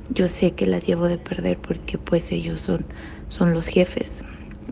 Yo 0.09 0.27
sé 0.27 0.55
que 0.55 0.67
las 0.67 0.85
llevo 0.85 1.07
de 1.07 1.17
perder 1.17 1.57
porque 1.57 1.97
pues 1.97 2.33
ellos 2.33 2.59
son, 2.59 2.85
son 3.29 3.53
los 3.53 3.67
jefes 3.67 4.25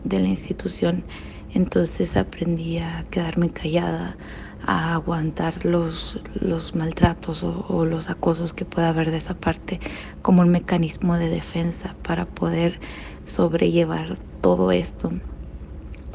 de 0.04 0.20
la 0.20 0.28
institución. 0.28 1.06
Entonces 1.54 2.14
aprendí 2.14 2.76
a 2.76 3.06
quedarme 3.08 3.48
callada, 3.50 4.18
a 4.60 4.92
aguantar 4.92 5.64
los, 5.64 6.20
los 6.34 6.74
maltratos 6.74 7.42
o, 7.42 7.64
o, 7.70 7.86
los 7.86 8.10
acosos 8.10 8.52
que 8.52 8.66
pueda 8.66 8.90
haber 8.90 9.10
de 9.10 9.16
esa 9.16 9.32
parte 9.32 9.80
como 10.20 10.42
un 10.42 10.50
mecanismo 10.50 11.16
de 11.16 11.30
defensa 11.30 11.96
para 12.02 12.26
poder 12.26 12.80
sobrellevar 13.24 14.18
todo 14.42 14.72
esto. 14.72 15.10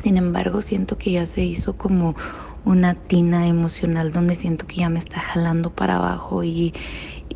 Sin 0.04 0.18
embargo, 0.18 0.62
siento 0.62 1.00
que 1.00 1.14
ya 1.14 1.26
se 1.26 1.44
hizo 1.44 1.78
como 1.78 2.16
una 2.68 2.96
tina 2.96 3.48
emocional 3.48 4.12
donde 4.12 4.36
siento 4.36 4.68
que 4.68 4.78
ya 4.82 4.90
me 4.90 5.00
está 5.00 5.22
jalando 5.22 5.70
para 5.70 5.96
abajo 5.96 6.44
y, 6.44 6.74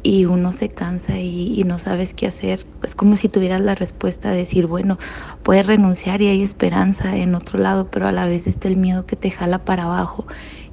y 0.03 0.25
uno 0.25 0.51
se 0.51 0.69
cansa 0.69 1.19
y, 1.19 1.63
no 1.63 1.79
sabes 1.79 2.13
qué 2.13 2.27
hacer. 2.27 2.65
Es 2.83 2.95
como 2.95 3.15
si 3.15 3.29
tuvieras 3.29 3.61
la 3.61 3.75
respuesta 3.75 4.31
de 4.31 4.37
decir, 4.37 4.67
bueno, 4.67 4.97
puedes 5.41 5.65
renunciar 5.65 6.21
y 6.21 6.27
hay 6.27 6.43
esperanza 6.43 7.15
en 7.15 7.35
otro 7.35 7.59
lado, 7.59 7.89
pero 7.89 8.07
a 8.07 8.11
la 8.11 8.25
vez 8.25 8.45
está 8.45 8.67
el 8.67 8.75
miedo 8.75 9.05
que 9.05 9.15
te 9.15 9.31
jala 9.31 9.63
para 9.63 9.83
abajo 9.83 10.25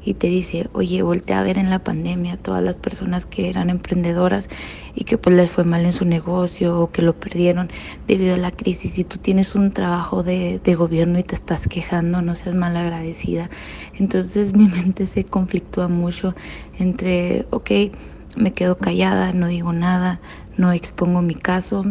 y 0.05 0.15
te 0.15 0.29
dice, 0.29 0.69
oye, 0.73 1.03
voltea 1.03 1.41
a 1.41 1.43
ver 1.43 1.59
en 1.59 1.71
la 1.71 1.81
pandemia 1.81 2.37
todas 2.37 2.63
las 2.63 2.77
personas 2.79 3.27
que 3.27 3.49
eran 3.49 3.69
emprendedoras 3.71 4.49
y 4.95 5.05
que 5.05 5.19
pues 5.19 5.37
les 5.37 5.51
fue 5.51 5.65
mal 5.65 5.85
en 5.85 5.93
su 5.93 6.05
negocio 6.05 6.81
o 6.81 6.91
que 6.91 7.03
lo 7.03 7.19
perdieron 7.19 7.71
debido 8.07 8.35
a 8.35 8.39
la 8.39 8.51
crisis. 8.51 8.99
Y 8.99 9.05
tú 9.05 9.19
tienes 9.19 9.55
un 9.55 9.73
trabajo 9.73 10.23
de, 10.23 10.61
de 10.63 10.75
gobierno 10.75 11.19
y 11.19 11.25
te 11.25 11.35
estás 11.35 11.67
quejando, 11.69 12.23
no 12.23 12.35
seas 12.35 12.55
mal 12.55 12.77
agradecida. 12.77 13.51
Entonces 13.95 14.55
mi 14.57 14.69
mente 14.69 15.07
se 15.07 15.25
conflictúa 15.25 15.89
mucho 15.89 16.35
entre, 16.79 17.47
ok, 17.51 17.71
me 18.37 18.53
quedo 18.53 18.79
callada, 18.79 19.33
no 19.33 19.49
digo 19.49 19.73
nada, 19.73 20.21
no 20.57 20.73
expongo 20.73 21.23
mi 21.23 21.35
caso, 21.35 21.85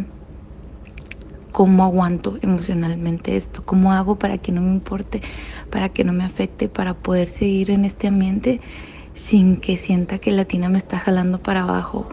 cómo 1.58 1.84
aguanto 1.84 2.38
emocionalmente 2.44 3.36
esto, 3.36 3.66
cómo 3.66 3.92
hago 3.92 4.20
para 4.20 4.38
que 4.38 4.52
no 4.52 4.62
me 4.62 4.70
importe, 4.70 5.24
para 5.72 5.90
que 5.90 6.04
no 6.04 6.14
me 6.14 6.24
afecte, 6.24 6.70
para 6.70 6.94
poder 6.94 7.28
seguir 7.30 7.72
en 7.72 7.84
este 7.84 8.08
ambiente 8.10 8.62
sin 9.16 9.58
que 9.58 9.76
sienta 9.76 10.20
que 10.20 10.32
la 10.32 10.46
tina 10.46 10.70
me 10.70 10.78
está 10.78 11.00
jalando 11.00 11.40
para 11.42 11.64
abajo 11.64 12.08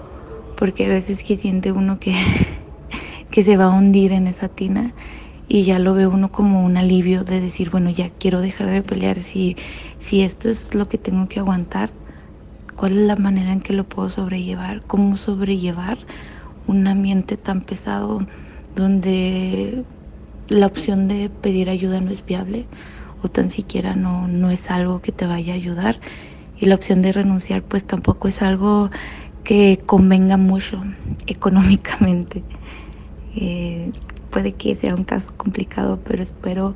porque 0.55 0.87
a 0.87 0.89
veces 0.89 1.23
que 1.23 1.37
siente 1.37 1.73
uno 1.73 2.01
que, 2.01 2.15
que 3.31 3.45
se 3.45 3.59
va 3.59 3.67
a 3.67 3.71
hundir 3.77 4.13
en 4.13 4.29
esa 4.29 4.49
tina 4.49 4.95
y 5.47 5.65
ya 5.65 5.79
lo 5.79 5.93
ve 5.93 6.07
uno 6.07 6.33
como 6.33 6.65
un 6.65 6.79
alivio 6.79 7.23
de 7.23 7.41
decir, 7.41 7.69
bueno, 7.69 7.91
ya 7.91 8.09
quiero 8.09 8.41
dejar 8.41 8.71
de 8.71 8.81
pelear, 8.81 9.19
si, 9.19 9.59
si 9.99 10.23
esto 10.23 10.49
es 10.49 10.75
lo 10.75 10.87
que 10.89 10.97
tengo 10.97 11.29
que 11.29 11.41
aguantar, 11.41 11.91
¿cuál 12.77 12.93
es 12.93 13.07
la 13.07 13.17
manera 13.17 13.53
en 13.53 13.61
que 13.61 13.75
lo 13.75 13.85
puedo 13.85 14.09
sobrellevar? 14.09 14.85
¿Cómo 14.87 15.19
sobrellevar 15.19 15.99
un 16.67 16.87
ambiente 16.87 17.37
tan 17.37 17.61
pesado 17.61 18.27
donde 18.75 19.85
la 20.49 20.67
opción 20.67 21.09
de 21.09 21.31
pedir 21.31 21.71
ayuda 21.71 22.01
no 22.01 22.11
es 22.11 22.25
viable 22.25 22.67
o 23.23 23.29
tan 23.29 23.51
siquiera 23.51 23.95
no, 23.95 24.29
no 24.29 24.51
es 24.51 24.71
algo 24.71 25.01
que 25.01 25.13
te 25.13 25.27
vaya 25.27 25.55
a 25.55 25.57
ayudar? 25.57 26.01
Y 26.59 26.67
la 26.67 26.75
opción 26.75 27.03
de 27.03 27.13
renunciar 27.13 27.63
pues 27.63 27.85
tampoco 27.85 28.29
es 28.29 28.43
algo 28.43 28.91
que 29.45 29.81
convenga 29.87 30.37
mucho 30.37 30.83
económicamente. 31.27 32.45
Eh, 33.37 33.93
puede 34.31 34.55
que 34.55 34.75
sea 34.75 34.95
un 34.95 35.05
caso 35.05 35.33
complicado, 35.37 36.01
pero 36.05 36.23
espero 36.23 36.75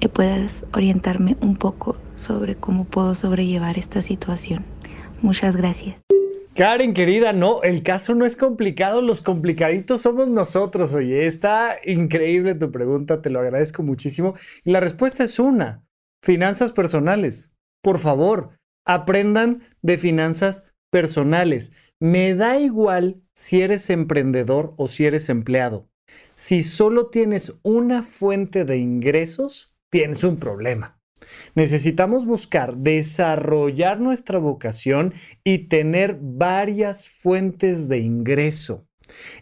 que 0.00 0.08
puedas 0.08 0.66
orientarme 0.72 1.36
un 1.40 1.56
poco 1.56 1.96
sobre 2.14 2.56
cómo 2.56 2.84
puedo 2.84 3.14
sobrellevar 3.14 3.78
esta 3.78 4.02
situación. 4.02 4.66
Muchas 5.22 5.56
gracias. 5.56 6.03
Karen, 6.54 6.94
querida, 6.94 7.32
no, 7.32 7.62
el 7.64 7.82
caso 7.82 8.14
no 8.14 8.24
es 8.24 8.36
complicado, 8.36 9.02
los 9.02 9.20
complicaditos 9.20 10.02
somos 10.02 10.28
nosotros, 10.28 10.94
oye, 10.94 11.26
está 11.26 11.76
increíble 11.84 12.54
tu 12.54 12.70
pregunta, 12.70 13.20
te 13.20 13.28
lo 13.30 13.40
agradezco 13.40 13.82
muchísimo. 13.82 14.34
Y 14.62 14.70
la 14.70 14.78
respuesta 14.78 15.24
es 15.24 15.40
una, 15.40 15.84
finanzas 16.22 16.70
personales. 16.70 17.50
Por 17.82 17.98
favor, 17.98 18.50
aprendan 18.86 19.62
de 19.82 19.98
finanzas 19.98 20.62
personales. 20.92 21.72
Me 22.00 22.36
da 22.36 22.60
igual 22.60 23.20
si 23.34 23.62
eres 23.62 23.90
emprendedor 23.90 24.74
o 24.76 24.86
si 24.86 25.06
eres 25.06 25.28
empleado. 25.28 25.88
Si 26.36 26.62
solo 26.62 27.08
tienes 27.08 27.56
una 27.62 28.04
fuente 28.04 28.64
de 28.64 28.76
ingresos, 28.76 29.74
tienes 29.90 30.22
un 30.22 30.36
problema. 30.36 31.00
Necesitamos 31.54 32.26
buscar 32.26 32.76
desarrollar 32.76 34.00
nuestra 34.00 34.38
vocación 34.38 35.14
y 35.42 35.68
tener 35.68 36.18
varias 36.20 37.08
fuentes 37.08 37.88
de 37.88 37.98
ingreso. 37.98 38.86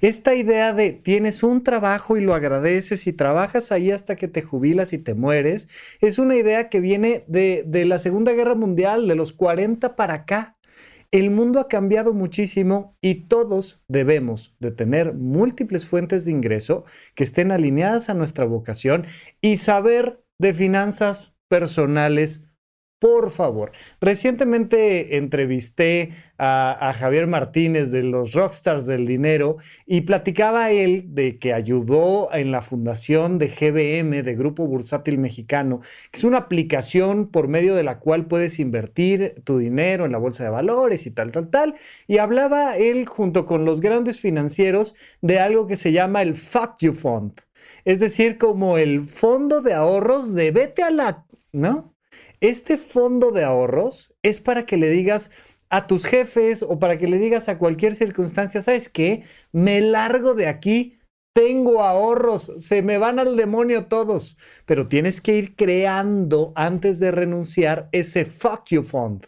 Esta 0.00 0.34
idea 0.34 0.72
de 0.72 0.92
tienes 0.92 1.42
un 1.42 1.62
trabajo 1.62 2.16
y 2.16 2.20
lo 2.20 2.34
agradeces 2.34 3.06
y 3.06 3.12
trabajas 3.12 3.72
ahí 3.72 3.90
hasta 3.90 4.16
que 4.16 4.28
te 4.28 4.42
jubilas 4.42 4.92
y 4.92 4.98
te 4.98 5.14
mueres, 5.14 5.68
es 6.00 6.18
una 6.18 6.36
idea 6.36 6.68
que 6.68 6.80
viene 6.80 7.24
de, 7.28 7.64
la 7.86 7.98
Segunda 7.98 8.32
Guerra 8.32 8.54
Mundial, 8.54 9.08
de 9.08 9.14
los 9.14 9.32
40 9.32 9.96
para 9.96 10.14
acá. 10.14 10.56
El 11.10 11.30
mundo 11.30 11.60
ha 11.60 11.68
cambiado 11.68 12.14
muchísimo 12.14 12.96
y 13.02 13.26
todos 13.26 13.82
debemos 13.86 14.56
de 14.60 14.70
tener 14.70 15.12
múltiples 15.12 15.86
fuentes 15.86 16.24
de 16.24 16.32
ingreso 16.32 16.84
que 17.14 17.24
estén 17.24 17.52
alineadas 17.52 18.08
a 18.08 18.14
nuestra 18.14 18.46
vocación 18.46 19.04
y 19.42 19.56
saber 19.56 20.24
de 20.38 20.54
finanzas 20.54 21.31
personales 21.52 22.52
por 23.02 23.32
favor. 23.32 23.72
Recientemente 24.00 25.16
entrevisté 25.16 26.10
a, 26.38 26.94
Javier 26.96 27.26
Martínez 27.26 27.90
de 27.90 28.04
los 28.04 28.30
Rockstars 28.30 28.86
del 28.86 29.06
Dinero 29.06 29.56
y 29.86 30.02
platicaba 30.02 30.70
él 30.70 31.12
de 31.12 31.40
que 31.40 31.52
ayudó 31.52 32.32
en 32.32 32.52
la 32.52 32.62
fundación 32.62 33.38
de 33.38 33.48
GBM, 33.48 34.22
de 34.22 34.36
Grupo 34.36 34.68
Bursátil 34.68 35.18
Mexicano, 35.18 35.80
que 36.12 36.20
es 36.20 36.22
una 36.22 36.38
aplicación 36.38 37.26
por 37.28 37.48
medio 37.48 37.74
de 37.74 37.82
la 37.82 37.98
cual 37.98 38.26
puedes 38.26 38.60
invertir 38.60 39.34
tu 39.42 39.58
dinero 39.58 40.06
en 40.06 40.12
la 40.12 40.18
bolsa 40.18 40.44
de 40.44 40.50
valores 40.50 41.04
y 41.04 41.10
tal, 41.10 41.32
tal, 41.32 41.50
tal. 41.50 41.74
Y 42.06 42.18
hablaba 42.18 42.76
él 42.76 43.06
junto 43.06 43.46
con 43.46 43.64
los 43.64 43.80
grandes 43.80 44.20
financieros 44.20 44.94
de 45.22 45.40
algo 45.40 45.66
que 45.66 45.74
se 45.74 45.90
llama 45.90 46.22
el 46.22 46.36
Fuck 46.36 46.76
You 46.78 46.92
Fund. 46.92 47.32
Es 47.84 47.98
decir, 47.98 48.38
como 48.38 48.78
el 48.78 49.00
fondo 49.00 49.60
de 49.60 49.74
ahorros 49.74 50.34
de 50.34 50.52
vete 50.52 50.84
a 50.84 50.90
la, 50.90 51.26
¿no? 51.52 51.94
Este 52.40 52.76
fondo 52.76 53.30
de 53.30 53.44
ahorros 53.44 54.14
es 54.22 54.40
para 54.40 54.66
que 54.66 54.76
le 54.76 54.88
digas 54.90 55.30
a 55.70 55.86
tus 55.86 56.04
jefes 56.04 56.62
o 56.62 56.78
para 56.78 56.98
que 56.98 57.06
le 57.06 57.18
digas 57.18 57.48
a 57.48 57.56
cualquier 57.56 57.94
circunstancia, 57.94 58.60
¿sabes 58.60 58.88
qué? 58.88 59.24
Me 59.52 59.80
largo 59.80 60.34
de 60.34 60.46
aquí, 60.46 60.98
tengo 61.32 61.82
ahorros, 61.82 62.52
se 62.58 62.82
me 62.82 62.98
van 62.98 63.18
al 63.18 63.36
demonio 63.36 63.86
todos, 63.86 64.36
pero 64.66 64.88
tienes 64.88 65.22
que 65.22 65.36
ir 65.36 65.56
creando 65.56 66.52
antes 66.56 66.98
de 67.00 67.10
renunciar 67.10 67.88
ese 67.92 68.26
fuck 68.26 68.66
you 68.68 68.82
fund. 68.82 69.26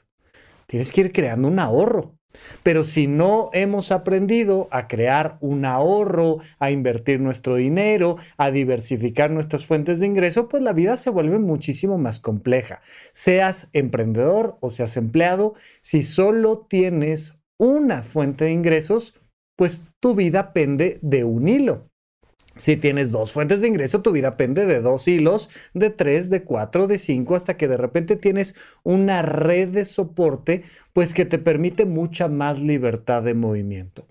Tienes 0.67 0.93
que 0.93 1.03
ir 1.03 1.13
creando 1.13 1.49
un 1.49 1.59
ahorro. 1.59 2.19
Pero 2.63 2.85
si 2.85 3.07
no 3.07 3.51
hemos 3.53 3.91
aprendido 3.91 4.69
a 4.71 4.89
crear 4.89 5.39
un 5.41 5.65
ahorro, 5.65 6.39
a 6.59 6.71
invertir 6.71 7.21
nuestro 7.21 7.57
dinero, 7.57 8.17
a 8.37 8.51
diversificar 8.51 9.31
nuestras 9.31 9.67
fuentes 9.67 10.01
de 10.01 10.07
ingreso, 10.07 10.49
pues 10.49 10.63
la 10.63 10.73
vida 10.73 10.97
se 10.97 11.11
vuelve 11.11 11.39
muchísimo 11.39 11.99
más 11.99 12.21
compleja. 12.21 12.81
Seas 13.13 13.69
emprendedor 13.73 14.57
o 14.61 14.71
seas 14.71 14.97
empleado, 14.97 15.55
si 15.81 16.03
solo 16.03 16.67
tienes 16.69 17.39
una 17.59 18.03
fuente 18.03 18.47
de 18.47 18.53
ingresos, 18.53 19.15
pues 19.57 19.83
tu 20.01 20.15
vida 20.15 20.53
pende 20.53 20.99
de 21.03 21.25
un 21.25 21.49
hilo. 21.49 21.89
Si 22.57 22.77
tienes 22.77 23.11
dos 23.11 23.33
fuentes 23.33 23.61
de 23.61 23.69
ingreso, 23.69 24.03
tu 24.03 24.13
vida 24.13 24.37
pende 24.37 24.67
de 24.67 24.81
dos 24.81 25.09
hilos, 25.09 25.51
de 25.73 25.91
tres, 25.91 26.31
de 26.31 26.43
cuatro, 26.43 26.87
de 26.87 26.99
cinco, 26.99 27.35
hasta 27.35 27.57
que 27.57 27.69
de 27.69 27.77
repente 27.77 28.17
tienes 28.17 28.55
una 28.83 29.23
red 29.23 29.69
de 29.69 29.85
soporte, 29.85 30.63
pues 30.93 31.15
que 31.15 31.25
te 31.25 31.39
permite 31.39 31.85
mucha 31.85 32.29
más 32.29 32.61
libertad 32.61 33.23
de 33.23 33.35
movimiento. 33.35 34.07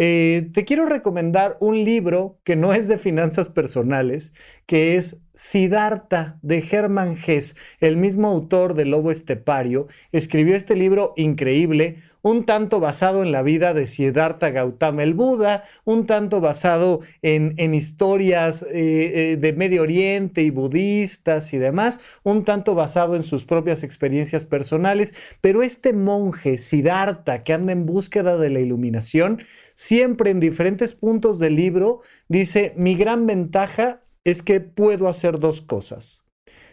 Eh, 0.00 0.50
te 0.52 0.64
quiero 0.64 0.86
recomendar 0.86 1.56
un 1.58 1.82
libro 1.82 2.38
que 2.44 2.54
no 2.54 2.72
es 2.72 2.86
de 2.86 2.98
finanzas 2.98 3.48
personales, 3.48 4.32
que 4.64 4.94
es 4.94 5.18
Siddhartha 5.34 6.38
de 6.42 6.64
Hermann 6.70 7.16
Hesse, 7.16 7.56
el 7.80 7.96
mismo 7.96 8.28
autor 8.28 8.74
de 8.74 8.84
Lobo 8.84 9.10
Estepario, 9.10 9.88
escribió 10.12 10.54
este 10.54 10.76
libro 10.76 11.14
increíble, 11.16 11.96
un 12.22 12.44
tanto 12.44 12.78
basado 12.78 13.22
en 13.22 13.32
la 13.32 13.42
vida 13.42 13.72
de 13.72 13.86
Siddhartha 13.86 14.50
Gautama 14.50 15.02
el 15.04 15.14
Buda, 15.14 15.62
un 15.84 16.06
tanto 16.06 16.40
basado 16.40 17.00
en, 17.22 17.72
historias 17.72 18.64
eh, 18.64 19.32
eh, 19.32 19.36
de 19.36 19.52
Medio 19.52 19.82
Oriente 19.82 20.42
y 20.42 20.50
budistas 20.50 21.52
y 21.54 21.58
demás, 21.58 22.00
un 22.24 22.44
tanto 22.44 22.74
basado 22.74 23.16
en 23.16 23.22
sus 23.22 23.44
propias 23.44 23.82
experiencias 23.82 24.44
personales, 24.44 25.14
pero 25.40 25.62
este 25.62 25.92
monje 25.92 26.58
Siddhartha 26.58 27.42
que 27.42 27.52
anda 27.52 27.72
en 27.72 27.86
búsqueda 27.86 28.36
de 28.38 28.50
la 28.50 28.60
iluminación, 28.60 29.40
siempre 29.78 30.30
en 30.30 30.40
diferentes 30.40 30.94
puntos 30.94 31.38
del 31.38 31.54
libro 31.54 32.02
dice, 32.28 32.74
mi 32.76 32.96
gran 32.96 33.26
ventaja 33.26 34.00
es 34.24 34.42
que 34.42 34.60
puedo 34.60 35.06
hacer 35.06 35.38
dos 35.38 35.62
cosas. 35.62 36.24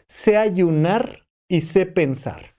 Sé 0.07 0.37
ayunar 0.37 1.27
y 1.47 1.61
sé 1.61 1.85
pensar. 1.85 2.55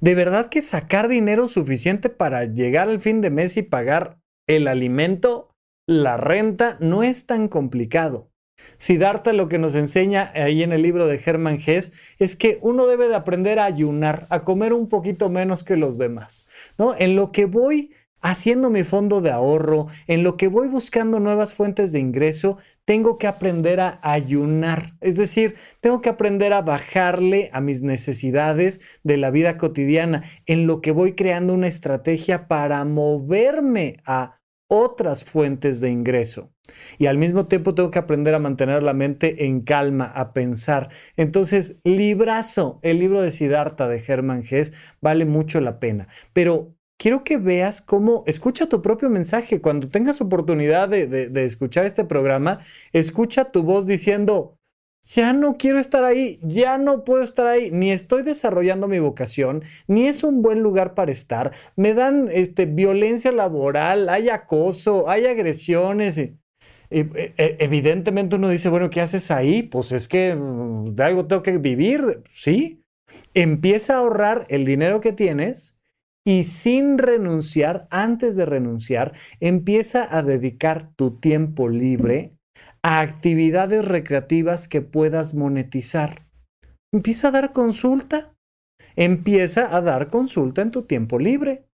De 0.00 0.14
verdad 0.14 0.48
que 0.48 0.62
sacar 0.62 1.08
dinero 1.08 1.48
suficiente 1.48 2.08
para 2.08 2.46
llegar 2.46 2.88
al 2.88 2.98
fin 2.98 3.20
de 3.20 3.28
mes 3.28 3.58
y 3.58 3.62
pagar 3.62 4.18
el 4.46 4.68
alimento, 4.68 5.54
la 5.86 6.16
renta, 6.16 6.78
no 6.80 7.02
es 7.02 7.26
tan 7.26 7.48
complicado. 7.48 8.30
Siddhartha 8.78 9.34
lo 9.34 9.50
que 9.50 9.58
nos 9.58 9.74
enseña 9.74 10.32
ahí 10.34 10.62
en 10.62 10.72
el 10.72 10.80
libro 10.80 11.06
de 11.06 11.20
Hermann 11.22 11.58
Hesse 11.64 11.92
es 12.18 12.36
que 12.36 12.58
uno 12.62 12.86
debe 12.86 13.06
de 13.06 13.16
aprender 13.16 13.58
a 13.58 13.66
ayunar, 13.66 14.26
a 14.30 14.44
comer 14.44 14.72
un 14.72 14.88
poquito 14.88 15.28
menos 15.28 15.62
que 15.62 15.76
los 15.76 15.98
demás, 15.98 16.48
¿no? 16.78 16.94
En 16.96 17.16
lo 17.16 17.32
que 17.32 17.44
voy 17.44 17.92
haciendo 18.30 18.70
mi 18.70 18.82
fondo 18.82 19.20
de 19.20 19.30
ahorro, 19.30 19.86
en 20.08 20.24
lo 20.24 20.36
que 20.36 20.48
voy 20.48 20.66
buscando 20.66 21.20
nuevas 21.20 21.54
fuentes 21.54 21.92
de 21.92 22.00
ingreso, 22.00 22.58
tengo 22.84 23.18
que 23.18 23.28
aprender 23.28 23.78
a 23.80 24.00
ayunar. 24.02 24.94
Es 25.00 25.16
decir, 25.16 25.54
tengo 25.80 26.00
que 26.00 26.08
aprender 26.08 26.52
a 26.52 26.62
bajarle 26.62 27.50
a 27.52 27.60
mis 27.60 27.82
necesidades 27.82 28.80
de 29.04 29.16
la 29.16 29.30
vida 29.30 29.58
cotidiana, 29.58 30.24
en 30.46 30.66
lo 30.66 30.80
que 30.80 30.90
voy 30.90 31.14
creando 31.14 31.54
una 31.54 31.68
estrategia 31.68 32.48
para 32.48 32.84
moverme 32.84 33.96
a 34.04 34.40
otras 34.68 35.22
fuentes 35.22 35.80
de 35.80 35.90
ingreso. 35.90 36.50
Y 36.98 37.06
al 37.06 37.18
mismo 37.18 37.46
tiempo 37.46 37.74
tengo 37.74 37.92
que 37.92 38.00
aprender 38.00 38.34
a 38.34 38.40
mantener 38.40 38.82
la 38.82 38.92
mente 38.92 39.46
en 39.46 39.60
calma, 39.60 40.06
a 40.06 40.32
pensar. 40.32 40.88
Entonces, 41.16 41.78
librazo, 41.84 42.80
el 42.82 42.98
libro 42.98 43.22
de 43.22 43.30
Siddhartha 43.30 43.86
de 43.86 44.02
Hermann 44.04 44.42
Hesse 44.48 44.74
vale 45.00 45.26
mucho 45.26 45.60
la 45.60 45.78
pena. 45.78 46.08
Pero 46.32 46.75
quiero 46.98 47.24
que 47.24 47.36
veas 47.36 47.80
cómo 47.80 48.24
escucha 48.26 48.68
tu 48.68 48.82
propio 48.82 49.08
mensaje. 49.08 49.60
Cuando 49.60 49.88
tengas 49.88 50.20
oportunidad 50.20 50.88
de, 50.88 51.44
escuchar 51.44 51.86
este 51.86 52.04
programa, 52.04 52.60
escucha 52.92 53.46
tu 53.46 53.62
voz 53.62 53.86
diciendo, 53.86 54.56
ya 55.02 55.32
no 55.32 55.56
quiero 55.56 55.78
estar 55.78 56.04
ahí, 56.04 56.40
ya 56.42 56.78
no 56.78 57.04
puedo 57.04 57.22
estar 57.22 57.46
ahí, 57.46 57.70
ni 57.70 57.92
estoy 57.92 58.22
desarrollando 58.22 58.88
mi 58.88 58.98
vocación, 58.98 59.62
ni 59.86 60.08
es 60.08 60.24
un 60.24 60.42
buen 60.42 60.60
lugar 60.60 60.94
para 60.94 61.12
estar. 61.12 61.52
Me 61.76 61.94
dan 61.94 62.28
este, 62.32 62.66
violencia 62.66 63.30
laboral, 63.30 64.08
hay 64.08 64.28
acoso, 64.30 65.08
hay 65.08 65.26
agresiones. 65.26 66.18
E, 66.18 66.34
e, 66.90 67.56
evidentemente 67.60 68.36
uno 68.36 68.48
dice, 68.48 68.68
bueno, 68.68 68.90
¿qué 68.90 69.00
haces 69.00 69.30
ahí? 69.30 69.62
Pues 69.62 69.92
es 69.92 70.08
que 70.08 70.34
mm, 70.34 70.94
de 70.94 71.04
algo 71.04 71.26
tengo 71.26 71.42
que 71.42 71.58
vivir, 71.58 72.22
¿sí? 72.28 72.82
Empieza 73.34 73.94
a 73.94 73.98
ahorrar 73.98 74.44
el 74.48 74.64
dinero 74.64 75.00
que 75.00 75.12
tienes 75.12 75.75
y 76.26 76.42
sin 76.42 76.98
renunciar, 76.98 77.86
antes 77.88 78.34
de 78.34 78.44
renunciar, 78.44 79.12
empieza 79.38 80.08
a 80.10 80.24
dedicar 80.24 80.90
tu 80.96 81.20
tiempo 81.20 81.68
libre 81.68 82.32
a 82.82 82.98
actividades 82.98 83.84
recreativas 83.84 84.66
que 84.66 84.82
puedas 84.82 85.34
monetizar. 85.34 86.26
Empieza 86.92 87.28
a 87.28 87.30
dar 87.30 87.52
consulta. 87.52 88.34
Empieza 88.96 89.74
a 89.76 89.80
dar 89.82 90.08
consulta 90.08 90.62
en 90.62 90.72
tu 90.72 90.82
tiempo 90.82 91.20
libre. 91.20 91.68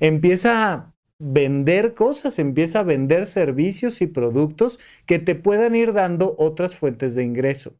Empieza 0.00 0.70
a 0.70 0.94
vender 1.18 1.94
cosas, 1.94 2.38
empieza 2.38 2.80
a 2.80 2.82
vender 2.82 3.24
servicios 3.24 4.02
y 4.02 4.06
productos 4.06 4.80
que 5.06 5.18
te 5.18 5.34
puedan 5.34 5.74
ir 5.76 5.94
dando 5.94 6.34
otras 6.38 6.76
fuentes 6.76 7.14
de 7.14 7.24
ingreso 7.24 7.74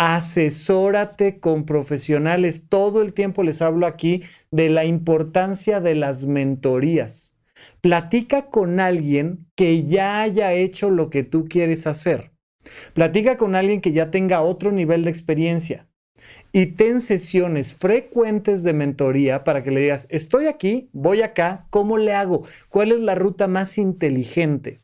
asesórate 0.00 1.40
con 1.40 1.66
profesionales. 1.66 2.64
Todo 2.70 3.02
el 3.02 3.12
tiempo 3.12 3.42
les 3.42 3.60
hablo 3.60 3.86
aquí 3.86 4.22
de 4.50 4.70
la 4.70 4.86
importancia 4.86 5.78
de 5.78 5.94
las 5.94 6.24
mentorías. 6.24 7.36
Platica 7.82 8.46
con 8.46 8.80
alguien 8.80 9.46
que 9.56 9.84
ya 9.84 10.22
haya 10.22 10.54
hecho 10.54 10.88
lo 10.88 11.10
que 11.10 11.22
tú 11.22 11.44
quieres 11.44 11.86
hacer. 11.86 12.32
Platica 12.94 13.36
con 13.36 13.54
alguien 13.54 13.82
que 13.82 13.92
ya 13.92 14.10
tenga 14.10 14.40
otro 14.40 14.72
nivel 14.72 15.04
de 15.04 15.10
experiencia. 15.10 15.86
Y 16.50 16.66
ten 16.66 17.02
sesiones 17.02 17.74
frecuentes 17.74 18.62
de 18.62 18.72
mentoría 18.72 19.44
para 19.44 19.62
que 19.62 19.70
le 19.70 19.80
digas, 19.80 20.06
estoy 20.08 20.46
aquí, 20.46 20.88
voy 20.94 21.20
acá, 21.20 21.66
¿cómo 21.68 21.98
le 21.98 22.14
hago? 22.14 22.46
¿Cuál 22.70 22.92
es 22.92 23.00
la 23.00 23.16
ruta 23.16 23.48
más 23.48 23.76
inteligente? 23.76 24.80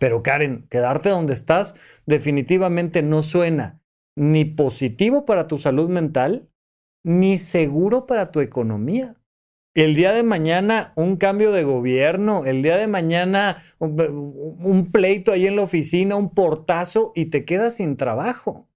Pero 0.00 0.24
Karen, 0.24 0.66
quedarte 0.70 1.10
donde 1.10 1.34
estás 1.34 1.76
definitivamente 2.04 3.00
no 3.00 3.22
suena 3.22 3.80
ni 4.16 4.44
positivo 4.44 5.24
para 5.24 5.46
tu 5.46 5.58
salud 5.58 5.88
mental, 5.88 6.48
ni 7.04 7.38
seguro 7.38 8.06
para 8.06 8.30
tu 8.30 8.40
economía. 8.40 9.16
El 9.74 9.96
día 9.96 10.12
de 10.12 10.22
mañana 10.22 10.92
un 10.94 11.16
cambio 11.16 11.50
de 11.50 11.64
gobierno, 11.64 12.44
el 12.44 12.62
día 12.62 12.76
de 12.76 12.86
mañana 12.86 13.56
un, 13.80 14.90
pleito 14.92 15.32
ahí 15.32 15.46
en 15.46 15.56
la 15.56 15.62
oficina, 15.62 16.14
un 16.14 16.30
portazo 16.30 17.12
y 17.16 17.26
te 17.26 17.44
quedas 17.44 17.76
sin 17.76 17.96
trabajo. 17.96 18.68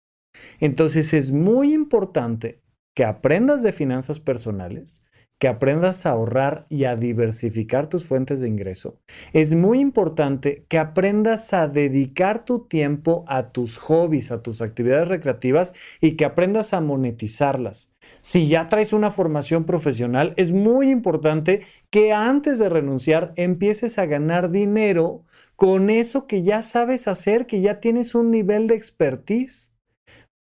Entonces 0.59 1.14
es 1.14 1.30
muy 1.30 1.73
importante 1.73 2.61
que 2.95 3.04
aprendas 3.04 3.62
de 3.62 3.73
finanzas 3.73 4.18
personales, 4.18 5.04
que 5.38 5.49
aprendas 5.49 6.04
a 6.04 6.11
ahorrar 6.11 6.66
y 6.68 6.85
a 6.85 6.97
diversificar 6.97 7.88
tus 7.88 8.04
fuentes 8.04 8.40
de 8.40 8.49
ingreso. 8.49 8.99
Es 9.33 9.54
muy 9.54 9.78
importante 9.80 10.64
que 10.68 10.78
aprendas 10.78 11.52
a 11.52 11.68
dedicar 11.68 12.45
tu 12.45 12.66
tiempo 12.66 13.25
a 13.28 13.50
tus 13.50 13.78
hobbies, 13.78 14.33
a 14.33 14.42
tus 14.42 14.61
actividades 14.61 15.09
recreativas 15.09 15.75
y 16.00 16.12
que 16.12 16.25
aprendas 16.25 16.75
a 16.75 16.80
monetizarlas. 16.80 17.92
Si 18.21 18.49
ya 18.49 18.68
traes 18.68 18.92
una 18.92 19.11
formación 19.11 19.64
profesional, 19.64 20.35
es 20.37 20.52
muy 20.52 20.90
importante 20.90 21.62
que 21.90 22.12
antes 22.12 22.59
de 22.59 22.68
renunciar 22.68 23.33
empieces 23.37 23.99
a 23.99 24.07
ganar 24.07 24.50
dinero 24.50 25.25
con 25.57 25.90
eso 25.90 26.26
que 26.26 26.42
ya 26.42 26.62
sabes 26.62 27.07
hacer, 27.07 27.47
que 27.47 27.61
ya 27.61 27.80
tienes 27.80 28.14
un 28.14 28.30
nivel 28.30 28.66
de 28.66 28.75
expertise 28.75 29.73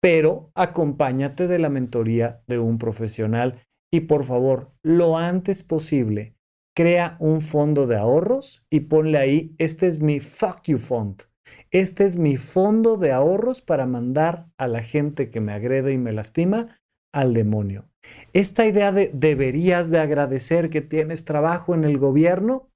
pero 0.02 0.50
acompáñate 0.56 1.46
de 1.46 1.60
la 1.60 1.68
mentoría 1.68 2.42
de 2.48 2.58
un 2.58 2.76
profesional 2.76 3.62
y 3.92 4.00
por 4.00 4.24
favor, 4.24 4.72
lo 4.82 5.18
antes 5.18 5.62
posible, 5.62 6.34
crea 6.74 7.16
un 7.20 7.42
fondo 7.42 7.86
de 7.86 7.96
ahorros 7.96 8.64
y 8.70 8.80
ponle 8.80 9.18
ahí, 9.18 9.54
este 9.58 9.86
es 9.86 10.00
mi 10.00 10.18
fuck 10.20 10.62
you 10.64 10.78
fund. 10.78 11.22
Este 11.70 12.06
es 12.06 12.16
mi 12.16 12.38
fondo 12.38 12.96
de 12.96 13.12
ahorros 13.12 13.60
para 13.60 13.86
mandar 13.86 14.46
a 14.56 14.66
la 14.66 14.82
gente 14.82 15.30
que 15.30 15.40
me 15.40 15.52
agrede 15.52 15.92
y 15.92 15.98
me 15.98 16.12
lastima 16.12 16.80
al 17.12 17.34
demonio. 17.34 17.88
Esta 18.32 18.66
idea 18.66 18.90
de 18.90 19.10
deberías 19.12 19.90
de 19.90 19.98
agradecer 19.98 20.70
que 20.70 20.80
tienes 20.80 21.24
trabajo 21.24 21.74
en 21.74 21.84
el 21.84 21.98
gobierno 21.98 22.70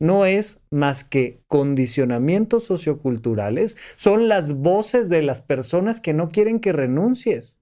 no 0.00 0.24
es 0.26 0.62
más 0.70 1.04
que 1.04 1.42
condicionamientos 1.46 2.64
socioculturales, 2.64 3.76
son 3.94 4.28
las 4.28 4.54
voces 4.54 5.08
de 5.08 5.22
las 5.22 5.40
personas 5.40 6.00
que 6.00 6.12
no 6.12 6.30
quieren 6.30 6.60
que 6.60 6.72
renuncies. 6.72 7.60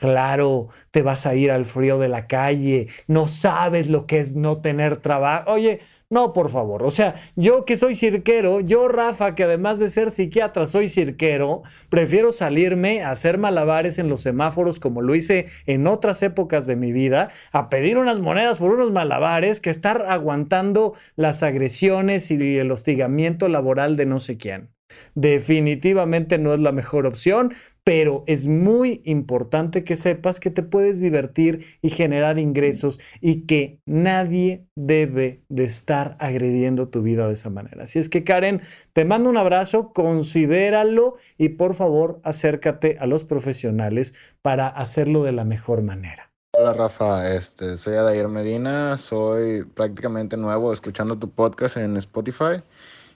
Claro, 0.00 0.68
te 0.92 1.02
vas 1.02 1.26
a 1.26 1.34
ir 1.34 1.50
al 1.50 1.66
frío 1.66 1.98
de 1.98 2.08
la 2.08 2.26
calle, 2.26 2.88
no 3.06 3.26
sabes 3.26 3.90
lo 3.90 4.06
que 4.06 4.18
es 4.18 4.34
no 4.34 4.62
tener 4.62 4.96
trabajo. 4.96 5.52
Oye, 5.52 5.80
no, 6.08 6.32
por 6.32 6.48
favor. 6.48 6.82
O 6.84 6.90
sea, 6.90 7.16
yo 7.36 7.66
que 7.66 7.76
soy 7.76 7.94
cirquero, 7.94 8.60
yo 8.60 8.88
Rafa, 8.88 9.34
que 9.34 9.44
además 9.44 9.78
de 9.78 9.88
ser 9.88 10.10
psiquiatra 10.10 10.66
soy 10.66 10.88
cirquero, 10.88 11.62
prefiero 11.90 12.32
salirme 12.32 13.02
a 13.02 13.10
hacer 13.10 13.36
malabares 13.36 13.98
en 13.98 14.08
los 14.08 14.22
semáforos 14.22 14.80
como 14.80 15.02
lo 15.02 15.14
hice 15.14 15.48
en 15.66 15.86
otras 15.86 16.22
épocas 16.22 16.66
de 16.66 16.76
mi 16.76 16.92
vida, 16.92 17.28
a 17.52 17.68
pedir 17.68 17.98
unas 17.98 18.20
monedas 18.20 18.56
por 18.56 18.72
unos 18.72 18.92
malabares 18.92 19.60
que 19.60 19.68
estar 19.68 20.06
aguantando 20.08 20.94
las 21.14 21.42
agresiones 21.42 22.30
y 22.30 22.56
el 22.56 22.72
hostigamiento 22.72 23.48
laboral 23.48 23.96
de 23.96 24.06
no 24.06 24.18
sé 24.18 24.38
quién. 24.38 24.70
Definitivamente 25.14 26.38
no 26.38 26.54
es 26.54 26.60
la 26.60 26.72
mejor 26.72 27.06
opción, 27.06 27.54
pero 27.84 28.24
es 28.26 28.46
muy 28.46 29.02
importante 29.04 29.84
que 29.84 29.96
sepas 29.96 30.38
que 30.40 30.50
te 30.50 30.62
puedes 30.62 31.00
divertir 31.00 31.64
y 31.82 31.90
generar 31.90 32.38
ingresos 32.38 33.00
y 33.20 33.46
que 33.46 33.80
nadie 33.86 34.66
debe 34.76 35.42
de 35.48 35.64
estar 35.64 36.16
agrediendo 36.20 36.88
tu 36.88 37.02
vida 37.02 37.26
de 37.26 37.32
esa 37.32 37.50
manera. 37.50 37.84
Así 37.84 37.98
es 37.98 38.08
que 38.08 38.24
Karen, 38.24 38.60
te 38.92 39.04
mando 39.04 39.30
un 39.30 39.36
abrazo, 39.36 39.92
considéralo 39.92 41.16
y 41.38 41.50
por 41.50 41.74
favor 41.74 42.20
acércate 42.22 42.96
a 43.00 43.06
los 43.06 43.24
profesionales 43.24 44.14
para 44.42 44.68
hacerlo 44.68 45.24
de 45.24 45.32
la 45.32 45.44
mejor 45.44 45.82
manera. 45.82 46.30
Hola 46.52 46.72
Rafa, 46.74 47.32
este, 47.32 47.78
soy 47.78 47.94
Adair 47.94 48.28
Medina, 48.28 48.98
soy 48.98 49.64
prácticamente 49.64 50.36
nuevo 50.36 50.72
escuchando 50.72 51.16
tu 51.18 51.30
podcast 51.30 51.76
en 51.76 51.96
Spotify. 51.96 52.62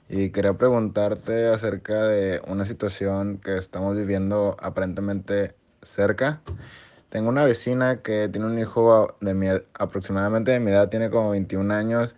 Y 0.09 0.31
quería 0.31 0.55
preguntarte 0.55 1.49
acerca 1.49 2.03
de 2.03 2.43
una 2.47 2.65
situación 2.65 3.39
que 3.39 3.57
estamos 3.57 3.97
viviendo 3.97 4.57
aparentemente 4.61 5.55
cerca. 5.83 6.41
Tengo 7.09 7.29
una 7.29 7.45
vecina 7.45 8.03
que 8.03 8.29
tiene 8.29 8.47
un 8.47 8.59
hijo 8.59 9.17
de 9.21 9.35
mi, 9.35 9.49
aproximadamente 9.75 10.51
de 10.51 10.61
mi 10.61 10.73
edad, 10.73 10.89
tiene 10.89 11.11
como 11.11 11.31
21 11.31 11.73
años 11.73 12.15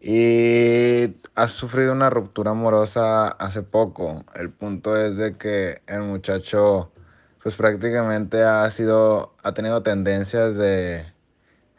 y 0.00 1.14
ha 1.36 1.46
sufrido 1.48 1.92
una 1.92 2.10
ruptura 2.10 2.50
amorosa 2.50 3.28
hace 3.28 3.62
poco. 3.62 4.24
El 4.34 4.50
punto 4.50 4.96
es 4.96 5.16
de 5.16 5.36
que 5.36 5.82
el 5.86 6.00
muchacho 6.00 6.90
pues 7.42 7.54
prácticamente 7.56 8.42
ha 8.42 8.68
sido 8.70 9.34
ha 9.42 9.54
tenido 9.54 9.82
tendencias 9.82 10.56
de 10.56 11.04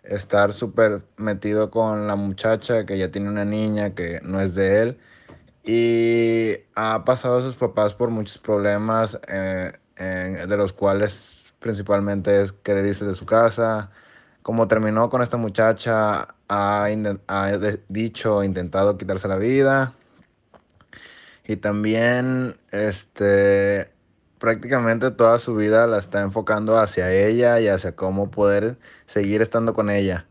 estar 0.03 0.53
súper 0.53 1.01
metido 1.17 1.71
con 1.71 2.07
la 2.07 2.15
muchacha 2.15 2.85
que 2.85 2.97
ya 2.97 3.09
tiene 3.11 3.29
una 3.29 3.45
niña 3.45 3.95
que 3.95 4.19
no 4.23 4.41
es 4.41 4.55
de 4.55 4.81
él 4.81 4.99
y 5.63 6.57
ha 6.75 7.05
pasado 7.05 7.37
a 7.37 7.41
sus 7.41 7.55
papás 7.55 7.93
por 7.93 8.09
muchos 8.09 8.37
problemas 8.37 9.17
eh, 9.27 9.71
de 9.95 10.57
los 10.57 10.73
cuales 10.73 11.53
principalmente 11.59 12.41
es 12.41 12.51
querer 12.51 12.85
irse 12.85 13.05
de 13.05 13.15
su 13.15 13.25
casa. 13.25 13.89
Como 14.41 14.67
terminó 14.67 15.09
con 15.09 15.21
esta 15.21 15.37
muchacha, 15.37 16.35
ha, 16.49 16.87
ha 17.27 17.51
dicho, 17.87 18.43
intentado 18.43 18.97
quitarse 18.97 19.29
la 19.29 19.37
vida. 19.37 19.93
Y 21.45 21.55
también 21.55 22.57
este, 22.71 23.89
prácticamente 24.43 25.09
toda 25.09 25.39
su 25.39 25.55
vida 25.55 25.87
la 25.87 25.99
está 25.99 26.19
enfocando 26.19 26.77
hacia 26.77 27.09
ella 27.13 27.61
y 27.61 27.69
hacia 27.69 27.95
cómo 27.95 28.29
poder 28.29 28.75
seguir 29.05 29.41
estando 29.41 29.73
con 29.73 29.89
ella. 29.89 30.25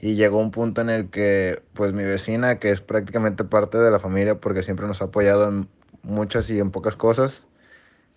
Y 0.00 0.16
llegó 0.16 0.40
un 0.40 0.50
punto 0.50 0.80
en 0.80 0.90
el 0.90 1.10
que, 1.10 1.62
pues 1.72 1.92
mi 1.92 2.02
vecina, 2.02 2.58
que 2.58 2.72
es 2.72 2.80
prácticamente 2.80 3.44
parte 3.44 3.78
de 3.78 3.92
la 3.92 4.00
familia 4.00 4.34
porque 4.34 4.64
siempre 4.64 4.88
nos 4.88 5.00
ha 5.00 5.04
apoyado 5.04 5.48
en 5.48 5.68
muchas 6.02 6.50
y 6.50 6.58
en 6.58 6.72
pocas 6.72 6.96
cosas, 6.96 7.44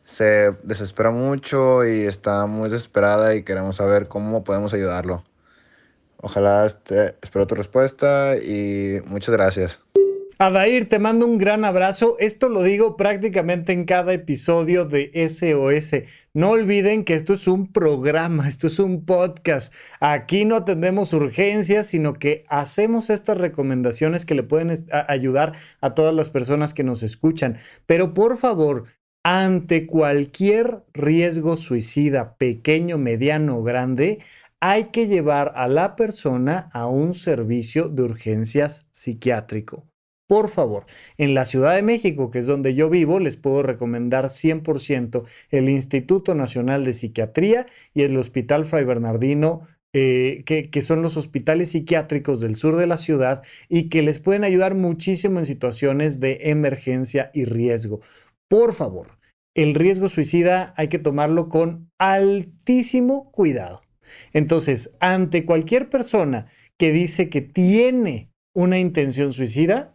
se 0.03 0.55
desespera 0.63 1.12
mucho 1.12 1.86
y 1.86 2.08
está 2.08 2.47
muy 2.47 2.71
desesperada 2.71 3.36
y 3.36 3.43
queremos 3.43 3.75
saber 3.75 4.08
cómo 4.08 4.43
podemos 4.43 4.73
ayudarlo. 4.73 5.25
Ojalá 6.17 6.65
este, 6.65 7.17
espero 7.21 7.45
tu 7.45 7.53
respuesta 7.53 8.36
y 8.36 8.99
muchas 9.05 9.36
gracias. 9.36 9.79
Adair, 10.38 10.89
te 10.89 11.00
mando 11.00 11.26
un 11.26 11.38
gran 11.38 11.63
abrazo. 11.63 12.17
Esto 12.19 12.50
lo 12.50 12.62
digo 12.62 12.98
prácticamente 12.98 13.71
en 13.71 13.86
cada 13.86 14.12
episodio 14.12 14.84
de 14.84 15.10
SOS. 15.30 16.04
No 16.34 16.50
olviden 16.50 17.06
que 17.06 17.13
esto 17.13 17.36
es 17.36 17.48
un 17.48 17.71
programa, 17.71 18.45
esto 18.50 18.67
es 18.67 18.80
un 18.80 19.06
podcast. 19.06 19.74
Aquí 20.02 20.43
no 20.43 20.58
atendemos 20.58 21.13
urgencias, 21.13 21.88
sino 21.88 22.15
que 22.15 22.43
hacemos 22.50 23.10
estas 23.10 23.38
recomendaciones 23.38 24.26
que 24.26 24.36
le 24.36 24.43
pueden 24.43 24.86
ayudar 25.08 25.54
a 25.80 25.93
todas 25.93 26.13
las 26.13 26.28
personas 26.30 26.74
que 26.74 26.84
nos 26.84 27.02
escuchan. 27.02 27.58
Pero 27.86 28.13
por 28.13 28.36
favor, 28.36 28.88
ante 29.24 29.88
cualquier 29.88 30.84
riesgo 30.93 31.56
suicida, 31.56 32.36
pequeño, 32.36 32.98
mediano 32.98 33.60
o 33.60 33.63
grande, 33.63 34.19
hay 34.60 34.86
que 34.86 35.08
llevar 35.08 35.54
a 35.56 35.69
la 35.69 35.95
persona 35.95 36.69
a 36.74 36.88
un 36.88 37.13
servicio 37.13 37.88
de 37.88 38.04
urgencias 38.04 38.86
psiquiátrico. 38.91 39.86
Por 40.28 40.48
favor, 40.48 40.86
en 41.18 41.36
la 41.36 41.46
Ciudad 41.46 41.76
de 41.76 41.84
México, 41.84 42.32
que 42.32 42.40
es 42.40 42.48
donde 42.48 42.74
yo 42.74 42.90
vivo, 42.90 43.20
les 43.20 43.38
puedo 43.38 43.62
recomendar 43.62 44.26
100% 44.26 45.24
el 45.52 45.70
Instituto 45.70 46.34
Nacional 46.34 46.84
de 46.84 46.94
Psiquiatría 46.94 47.68
y 47.94 48.02
el 48.02 48.18
Hospital 48.18 48.66
Fray 48.66 48.86
Bernardino 48.86 49.68
eh, 49.98 50.44
que, 50.46 50.82
son 50.82 51.02
los 51.02 51.16
hospitales 51.16 51.70
psiquiátricos 51.70 52.42
del 52.42 52.58
sur 52.58 52.76
de 52.76 52.86
la 52.86 52.98
ciudad 52.98 53.44
y 53.70 53.88
que 53.88 54.02
les 54.02 54.20
pueden 54.20 54.44
ayudar 54.44 54.76
muchísimo 54.76 55.40
en 55.40 55.46
situaciones 55.46 56.20
de 56.20 56.50
emergencia 56.50 57.32
y 57.34 57.46
riesgo. 57.46 58.02
Por 58.50 58.74
favor, 58.74 59.18
el 59.56 59.74
riesgo 59.74 60.10
suicida 60.10 60.74
hay 60.76 60.90
que 60.90 61.00
tomarlo 61.00 61.48
con 61.48 61.90
altísimo 61.98 63.32
cuidado. 63.32 63.84
Entonces, 64.34 64.94
ante 65.00 65.46
cualquier 65.46 65.90
persona 65.90 66.48
que 66.78 66.92
dice 66.92 67.30
que 67.30 67.40
tiene 67.40 68.30
una 68.54 68.80
intención 68.80 69.32
suicida, 69.32 69.94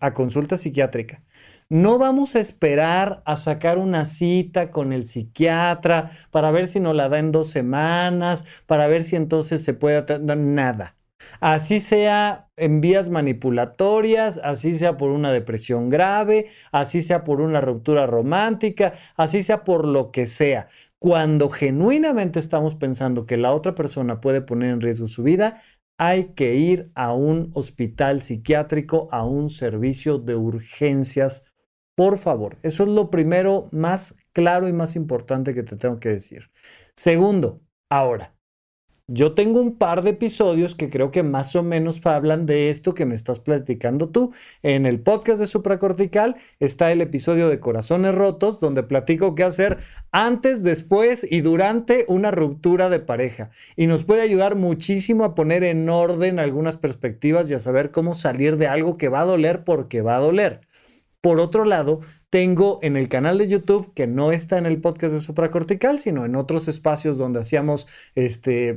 a 0.00 0.12
consulta 0.12 0.56
psiquiátrica. 0.56 1.22
No 1.68 1.98
vamos 1.98 2.36
a 2.36 2.40
esperar 2.40 3.22
a 3.24 3.34
sacar 3.36 3.78
una 3.78 4.04
cita 4.04 4.70
con 4.70 4.92
el 4.92 5.02
psiquiatra 5.04 6.10
para 6.30 6.50
ver 6.52 6.68
si 6.68 6.78
nos 6.80 6.94
la 6.94 7.08
da 7.08 7.18
en 7.18 7.32
dos 7.32 7.48
semanas, 7.50 8.44
para 8.66 8.86
ver 8.86 9.02
si 9.02 9.16
entonces 9.16 9.64
se 9.64 9.74
puede. 9.74 10.04
Nada. 10.36 10.96
Así 11.40 11.80
sea 11.80 12.48
en 12.56 12.80
vías 12.80 13.08
manipulatorias, 13.08 14.38
así 14.42 14.74
sea 14.74 14.96
por 14.96 15.10
una 15.10 15.32
depresión 15.32 15.88
grave, 15.88 16.46
así 16.72 17.00
sea 17.00 17.24
por 17.24 17.40
una 17.40 17.60
ruptura 17.60 18.06
romántica, 18.06 18.94
así 19.16 19.42
sea 19.42 19.64
por 19.64 19.86
lo 19.86 20.10
que 20.12 20.26
sea. 20.26 20.68
Cuando 20.98 21.50
genuinamente 21.50 22.38
estamos 22.38 22.74
pensando 22.74 23.26
que 23.26 23.36
la 23.36 23.52
otra 23.52 23.74
persona 23.74 24.20
puede 24.20 24.40
poner 24.40 24.70
en 24.70 24.80
riesgo 24.80 25.08
su 25.08 25.22
vida, 25.22 25.60
hay 25.98 26.34
que 26.34 26.54
ir 26.56 26.90
a 26.94 27.12
un 27.14 27.50
hospital 27.54 28.20
psiquiátrico, 28.20 29.08
a 29.12 29.24
un 29.24 29.50
servicio 29.50 30.18
de 30.18 30.36
urgencias 30.36 31.44
por 31.96 32.18
favor, 32.18 32.58
eso 32.62 32.82
es 32.84 32.90
lo 32.90 33.10
primero 33.10 33.68
más 33.72 34.16
claro 34.34 34.68
y 34.68 34.72
más 34.72 34.96
importante 34.96 35.54
que 35.54 35.62
te 35.62 35.76
tengo 35.76 35.98
que 35.98 36.10
decir. 36.10 36.50
Segundo, 36.94 37.62
ahora, 37.88 38.35
yo 39.08 39.34
tengo 39.34 39.60
un 39.60 39.76
par 39.76 40.02
de 40.02 40.10
episodios 40.10 40.74
que 40.74 40.90
creo 40.90 41.12
que 41.12 41.22
más 41.22 41.54
o 41.54 41.62
menos 41.62 42.04
hablan 42.04 42.44
de 42.44 42.70
esto 42.70 42.94
que 42.94 43.06
me 43.06 43.14
estás 43.14 43.38
platicando 43.38 44.08
tú. 44.08 44.32
En 44.64 44.84
el 44.84 45.00
podcast 45.00 45.38
de 45.38 45.46
Supracortical 45.46 46.34
está 46.58 46.90
el 46.90 47.00
episodio 47.00 47.48
de 47.48 47.60
Corazones 47.60 48.16
Rotos, 48.16 48.58
donde 48.58 48.82
platico 48.82 49.36
qué 49.36 49.44
hacer 49.44 49.78
antes, 50.10 50.64
después 50.64 51.24
y 51.30 51.40
durante 51.40 52.04
una 52.08 52.32
ruptura 52.32 52.88
de 52.88 52.98
pareja. 52.98 53.50
Y 53.76 53.86
nos 53.86 54.02
puede 54.02 54.22
ayudar 54.22 54.56
muchísimo 54.56 55.24
a 55.24 55.36
poner 55.36 55.62
en 55.62 55.88
orden 55.88 56.40
algunas 56.40 56.76
perspectivas 56.76 57.48
y 57.48 57.54
a 57.54 57.60
saber 57.60 57.92
cómo 57.92 58.12
salir 58.12 58.56
de 58.56 58.66
algo 58.66 58.98
que 58.98 59.08
va 59.08 59.20
a 59.20 59.26
doler 59.26 59.62
porque 59.62 60.02
va 60.02 60.16
a 60.16 60.20
doler. 60.20 60.62
Por 61.26 61.40
otro 61.40 61.64
lado, 61.64 62.02
tengo 62.30 62.78
en 62.82 62.96
el 62.96 63.08
canal 63.08 63.36
de 63.38 63.48
YouTube, 63.48 63.92
que 63.94 64.06
no 64.06 64.30
está 64.30 64.58
en 64.58 64.66
el 64.66 64.80
podcast 64.80 65.12
de 65.12 65.18
supracortical, 65.18 65.98
sino 65.98 66.24
en 66.24 66.36
otros 66.36 66.68
espacios 66.68 67.18
donde 67.18 67.40
hacíamos 67.40 67.88
este, 68.14 68.74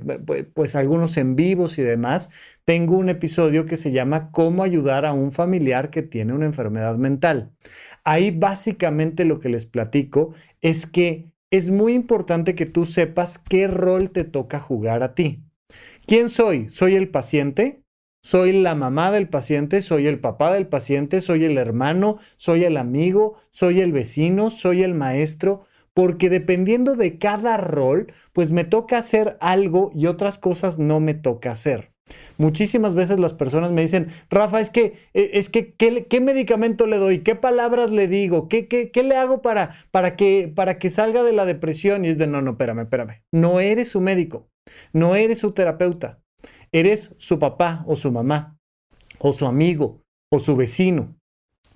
pues 0.56 0.76
algunos 0.76 1.18
en 1.18 1.36
vivos 1.36 1.78
y 1.78 1.84
demás, 1.84 2.32
tengo 2.66 2.98
un 2.98 3.10
episodio 3.10 3.68
que 3.68 3.78
se 3.78 3.92
llama 3.92 4.32
Cómo 4.32 4.64
ayudar 4.64 5.06
a 5.06 5.14
un 5.14 5.32
familiar 5.32 5.92
que 5.92 6.02
tiene 6.02 6.34
una 6.34 6.48
enfermedad 6.48 6.98
mental. 6.98 7.52
Ahí 8.04 8.32
básicamente 8.32 9.26
lo 9.26 9.40
que 9.40 9.50
les 9.50 9.68
platico 9.68 10.34
es 10.60 10.88
que 10.88 11.32
es 11.52 11.70
muy 11.70 11.94
importante 11.94 12.56
que 12.56 12.66
tú 12.66 12.88
sepas 12.88 13.38
qué 13.38 13.68
rol 13.68 14.10
te 14.10 14.24
toca 14.24 14.60
jugar 14.60 15.04
a 15.04 15.14
ti. 15.14 15.44
¿Quién 16.08 16.30
soy? 16.30 16.68
¿Soy 16.72 16.96
el 16.96 17.10
paciente? 17.10 17.84
Soy 18.21 18.51
la 18.51 18.75
mamá 18.75 19.12
del 19.12 19.29
paciente, 19.29 19.82
soy 19.82 20.05
el 20.05 20.19
papá 20.19 20.53
del 20.53 20.67
paciente, 20.67 21.21
soy 21.21 21.45
el 21.45 21.58
hermano, 21.58 22.17
soy 22.36 22.65
el 22.65 22.75
amigo, 22.75 23.38
soy 23.49 23.79
el 23.79 23.93
vecino, 23.93 24.49
soy 24.49 24.84
el 24.84 24.93
maestro, 24.93 25.65
porque 25.93 26.29
dependiendo 26.29 26.95
de 26.95 27.17
cada 27.17 27.55
rol, 27.55 28.12
pues 28.34 28.51
me 28.51 28.65
toca 28.65 28.97
hacer 28.97 29.38
algo 29.39 29.89
y 29.95 30.08
otras 30.08 30.38
cosas 30.38 30.79
no 30.79 30.99
me 30.99 31.13
toca 31.13 31.51
hacer. 31.51 31.93
Muchísimas 32.38 32.93
veces 32.93 33.19
las 33.19 33.34
personas 33.34 33.71
me 33.71 33.82
dicen, 33.82 34.08
Rafa, 34.29 34.60
es 34.60 34.69
que, 34.69 34.97
e, 35.13 35.32
es 35.34 35.49
que, 35.49 35.73
¿qué, 35.75 36.21
medicamento 36.21 36.88
le 36.88 36.97
doy? 36.97 37.19
¿Qué 37.19 37.36
palabras 37.36 37.91
le 37.91 38.08
digo? 38.08 38.49
¿Qué, 38.49 38.67
qué, 38.67 38.91
qué 38.91 39.03
le 39.03 39.15
hago 39.15 39.41
para, 39.41 39.69
para, 39.91 40.17
que, 40.17 40.51
para 40.53 40.77
que 40.77 40.89
salga 40.89 41.23
de 41.23 41.34
la 41.34 41.45
depresión? 41.45 42.03
Y 42.03 42.10
es 42.10 42.17
de, 42.17 42.27
no, 42.27 42.41
no, 42.41 42.51
espérame, 42.51 42.82
espérame. 42.82 43.21
No 43.32 43.62
eres 43.62 43.89
su 43.89 44.01
médico, 44.01 44.49
no 44.91 45.15
eres 45.15 45.39
su 45.39 45.53
terapeuta. 45.53 46.19
Eres 46.71 47.15
su 47.17 47.39
papá 47.39 47.84
o 47.88 47.95
su 47.95 48.12
mamá, 48.12 48.58
o 49.17 49.34
su 49.34 49.45
amigo, 49.45 50.01
o 50.29 50.39
su 50.39 50.55
vecino. 50.55 51.15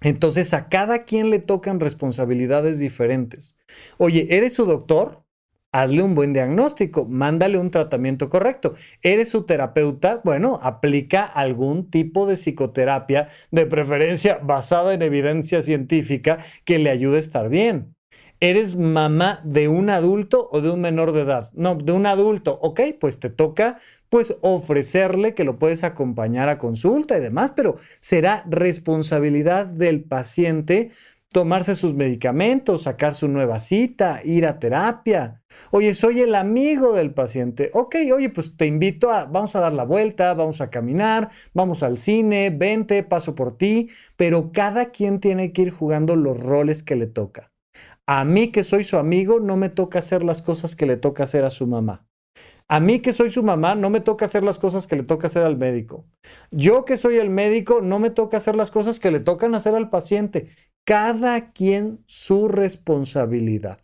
Entonces 0.02 0.54
a 0.54 0.68
cada 0.70 1.04
quien 1.04 1.30
le 1.30 1.40
tocan 1.40 1.80
responsabilidades 1.80 2.80
diferentes. 2.80 3.56
Oye, 3.98 4.28
¿eres 4.30 4.54
su 4.54 4.66
doctor? 4.66 5.24
Hazle 5.72 6.04
un 6.04 6.14
buen 6.14 6.34
diagnóstico, 6.34 7.06
mándale 7.06 7.58
un 7.58 7.72
tratamiento 7.72 8.30
correcto. 8.30 8.76
¿Eres 9.02 9.30
su 9.30 9.44
terapeuta? 9.44 10.22
Bueno, 10.24 10.60
aplica 10.62 11.24
algún 11.26 11.90
tipo 11.90 12.28
de 12.28 12.36
psicoterapia, 12.36 13.30
de 13.50 13.66
preferencia 13.66 14.38
basada 14.38 14.94
en 14.94 15.02
evidencia 15.02 15.64
científica, 15.64 16.38
que 16.64 16.78
le 16.78 16.92
ayude 16.92 17.18
a 17.18 17.22
estar 17.22 17.50
bien. 17.50 17.96
¿Eres 18.44 18.76
mamá 18.76 19.40
de 19.46 19.70
un 19.70 19.90
adulto 19.90 20.50
o 20.52 20.60
de 20.60 20.70
un 20.70 20.82
menor 20.82 21.14
de 21.14 21.22
edad? 21.22 21.50
No, 21.54 21.76
de 21.76 21.94
un 21.94 22.06
adulto. 22.06 22.60
Ok, 22.62 22.82
pues 23.00 23.18
te 23.18 23.30
toca 23.30 23.80
pues 24.10 24.36
ofrecerle 24.42 25.34
que 25.34 25.46
lo 25.46 25.58
puedes 25.58 25.86
acompañar 25.86 26.50
a 26.50 26.58
consulta 26.58 27.18
y 27.18 27.22
demás, 27.22 27.54
pero 27.56 27.78
será 28.02 28.44
responsabilidad 28.50 29.68
del 29.68 30.04
paciente 30.04 30.92
tomarse 31.32 31.74
sus 31.74 31.94
medicamentos, 31.94 32.84
sacar 32.84 33.16
su 33.16 33.30
nueva 33.30 33.60
cita, 33.60 34.20
ir 34.26 34.46
a 34.46 34.60
terapia. 34.60 35.42
Oye, 35.72 35.94
soy 35.94 36.20
el 36.20 36.36
amigo 36.36 36.92
del 36.92 37.14
paciente. 37.14 37.70
Ok, 37.72 37.96
oye, 38.14 38.30
pues 38.30 38.58
te 38.58 38.66
invito 38.66 39.10
a, 39.10 39.24
vamos 39.24 39.56
a 39.56 39.62
dar 39.62 39.72
la 39.72 39.86
vuelta, 39.86 40.34
vamos 40.34 40.60
a 40.60 40.70
caminar, 40.70 41.30
vamos 41.54 41.82
al 41.82 41.96
cine, 41.96 42.50
vente, 42.50 43.04
paso 43.04 43.36
por 43.36 43.56
ti, 43.56 43.90
pero 44.18 44.52
cada 44.52 44.92
quien 44.92 45.22
tiene 45.22 45.54
que 45.54 45.62
ir 45.62 45.72
jugando 45.72 46.18
los 46.18 46.38
roles 46.38 46.84
que 46.84 46.98
le 46.98 47.08
toca. 47.08 47.53
A 48.08 48.26
mí 48.26 48.52
que 48.52 48.64
soy 48.64 48.84
su 48.84 48.98
amigo, 48.98 49.40
no 49.40 49.56
me 49.56 49.70
toca 49.70 50.00
hacer 50.00 50.24
las 50.24 50.42
cosas 50.42 50.76
que 50.76 50.86
le 50.86 50.98
toca 50.98 51.24
hacer 51.24 51.46
a 51.46 51.50
su 51.50 51.68
mamá. 51.68 52.06
A 52.68 52.80
mí 52.80 53.00
que 53.00 53.14
soy 53.14 53.30
su 53.30 53.44
mamá, 53.44 53.76
no 53.76 53.90
me 53.90 54.02
toca 54.02 54.26
hacer 54.26 54.44
las 54.44 54.58
cosas 54.58 54.88
que 54.88 54.96
le 54.96 55.04
toca 55.04 55.28
hacer 55.28 55.44
al 55.44 55.58
médico. 55.58 56.06
Yo 56.52 56.86
que 56.86 56.98
soy 56.98 57.18
el 57.18 57.30
médico, 57.30 57.82
no 57.82 58.00
me 58.00 58.10
toca 58.10 58.38
hacer 58.38 58.56
las 58.56 58.72
cosas 58.72 59.00
que 59.00 59.12
le 59.12 59.20
tocan 59.20 59.56
hacer 59.56 59.76
al 59.76 59.90
paciente. 59.90 60.50
Cada 60.86 61.52
quien 61.52 62.00
su 62.06 62.48
responsabilidad. 62.48 63.80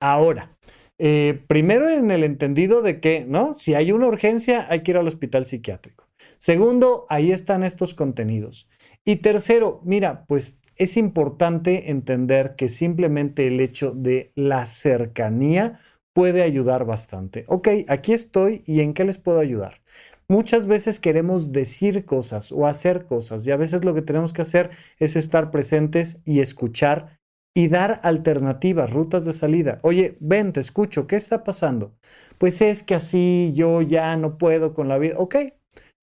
Ahora, 0.00 0.56
eh, 0.98 1.42
primero 1.46 1.88
en 1.88 2.10
el 2.10 2.24
entendido 2.24 2.82
de 2.82 3.00
que, 3.00 3.26
¿no? 3.28 3.54
Si 3.54 3.74
hay 3.74 3.92
una 3.92 4.06
urgencia, 4.06 4.66
hay 4.68 4.82
que 4.82 4.92
ir 4.92 4.96
al 4.96 5.08
hospital 5.08 5.44
psiquiátrico. 5.44 6.08
Segundo, 6.38 7.06
ahí 7.08 7.32
están 7.32 7.62
estos 7.64 7.94
contenidos. 7.94 8.68
Y 9.04 9.16
tercero, 9.16 9.80
mira, 9.84 10.24
pues 10.26 10.56
es 10.76 10.96
importante 10.96 11.90
entender 11.90 12.54
que 12.56 12.68
simplemente 12.68 13.46
el 13.46 13.60
hecho 13.60 13.92
de 13.92 14.32
la 14.34 14.66
cercanía 14.66 15.78
puede 16.14 16.42
ayudar 16.42 16.84
bastante. 16.84 17.44
Ok, 17.46 17.68
aquí 17.88 18.12
estoy 18.12 18.62
y 18.66 18.80
en 18.80 18.94
qué 18.94 19.04
les 19.04 19.18
puedo 19.18 19.38
ayudar. 19.38 19.82
Muchas 20.28 20.66
veces 20.66 20.98
queremos 20.98 21.52
decir 21.52 22.04
cosas 22.04 22.50
o 22.50 22.66
hacer 22.66 23.06
cosas 23.06 23.46
y 23.46 23.52
a 23.52 23.56
veces 23.56 23.84
lo 23.84 23.94
que 23.94 24.02
tenemos 24.02 24.32
que 24.32 24.42
hacer 24.42 24.70
es 24.98 25.14
estar 25.14 25.50
presentes 25.50 26.18
y 26.24 26.40
escuchar 26.40 27.18
y 27.54 27.68
dar 27.68 28.00
alternativas, 28.02 28.92
rutas 28.92 29.24
de 29.24 29.32
salida. 29.32 29.78
Oye, 29.82 30.16
ven, 30.20 30.52
te 30.52 30.60
escucho, 30.60 31.06
¿qué 31.06 31.16
está 31.16 31.44
pasando? 31.44 31.94
Pues 32.38 32.60
es 32.60 32.82
que 32.82 32.94
así 32.94 33.52
yo 33.54 33.82
ya 33.82 34.16
no 34.16 34.36
puedo 34.36 34.74
con 34.74 34.88
la 34.88 34.98
vida. 34.98 35.14
Ok, 35.16 35.36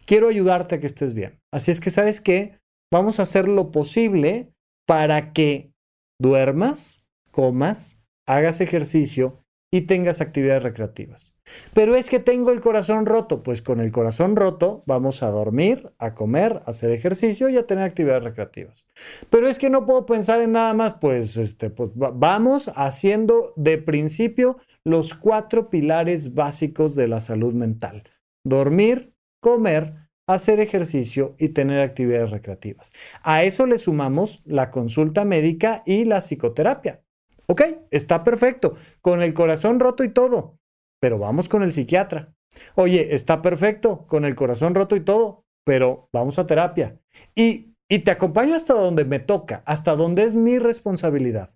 quiero 0.05 0.29
ayudarte 0.29 0.75
a 0.75 0.79
que 0.79 0.88
estés 0.88 1.13
bien. 1.13 1.39
Así 1.51 1.71
es 1.71 1.81
que, 1.81 1.91
¿sabes 1.91 2.21
qué? 2.21 2.59
Vamos 2.91 3.19
a 3.19 3.23
hacer 3.23 3.47
lo 3.47 3.71
posible 3.71 4.52
para 4.85 5.33
que 5.33 5.71
duermas, 6.19 7.03
comas, 7.31 8.01
hagas 8.25 8.61
ejercicio 8.61 9.43
y 9.73 9.81
tengas 9.81 10.21
actividades 10.21 10.61
recreativas. 10.61 11.33
Pero 11.73 11.95
es 11.95 12.07
que 12.07 12.19
tengo 12.19 12.51
el 12.51 12.61
corazón 12.61 13.07
roto. 13.07 13.41
Pues 13.41 13.63
con 13.63 13.79
el 13.79 13.91
corazón 13.91 14.35
roto 14.35 14.83
vamos 14.85 15.23
a 15.23 15.31
dormir, 15.31 15.91
a 15.97 16.13
comer, 16.13 16.61
a 16.65 16.69
hacer 16.69 16.91
ejercicio 16.91 17.49
y 17.49 17.57
a 17.57 17.65
tener 17.65 17.83
actividades 17.83 18.23
recreativas. 18.23 18.87
Pero 19.31 19.47
es 19.47 19.57
que 19.57 19.71
no 19.71 19.87
puedo 19.87 20.05
pensar 20.05 20.41
en 20.41 20.51
nada 20.51 20.75
más. 20.75 20.97
Pues, 21.01 21.37
este, 21.37 21.71
pues 21.71 21.89
vamos 21.95 22.71
haciendo 22.75 23.51
de 23.55 23.79
principio 23.79 24.57
los 24.83 25.15
cuatro 25.15 25.71
pilares 25.71 26.35
básicos 26.35 26.93
de 26.93 27.07
la 27.07 27.19
salud 27.19 27.55
mental. 27.55 28.03
Dormir, 28.45 29.15
comer, 29.41 30.02
hacer 30.27 30.59
ejercicio 30.59 31.36
y 31.38 31.49
tener 31.49 31.81
actividades 31.81 32.31
recreativas. 32.31 32.93
A 33.23 33.43
eso 33.43 33.65
le 33.65 33.77
sumamos 33.77 34.41
la 34.45 34.71
consulta 34.71 35.25
médica 35.25 35.83
y 35.86 36.05
la 36.05 36.21
psicoterapia. 36.21 37.01
Ok, 37.47 37.62
está 37.91 38.23
perfecto, 38.23 38.75
con 39.01 39.21
el 39.21 39.33
corazón 39.33 39.79
roto 39.79 40.03
y 40.03 40.09
todo, 40.09 40.59
pero 41.01 41.19
vamos 41.19 41.49
con 41.49 41.62
el 41.63 41.71
psiquiatra. 41.71 42.33
Oye, 42.75 43.13
está 43.15 43.41
perfecto, 43.41 44.05
con 44.07 44.25
el 44.25 44.36
corazón 44.36 44.75
roto 44.75 44.95
y 44.95 45.01
todo, 45.01 45.43
pero 45.65 46.07
vamos 46.13 46.39
a 46.39 46.45
terapia. 46.45 46.99
Y, 47.36 47.75
y 47.89 47.99
te 47.99 48.12
acompaño 48.12 48.55
hasta 48.55 48.73
donde 48.73 49.03
me 49.03 49.19
toca, 49.19 49.62
hasta 49.65 49.95
donde 49.95 50.23
es 50.23 50.36
mi 50.36 50.57
responsabilidad. 50.57 51.53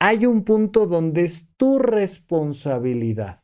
Hay 0.00 0.26
un 0.26 0.44
punto 0.44 0.86
donde 0.86 1.22
es 1.22 1.48
tu 1.56 1.78
responsabilidad. 1.78 3.42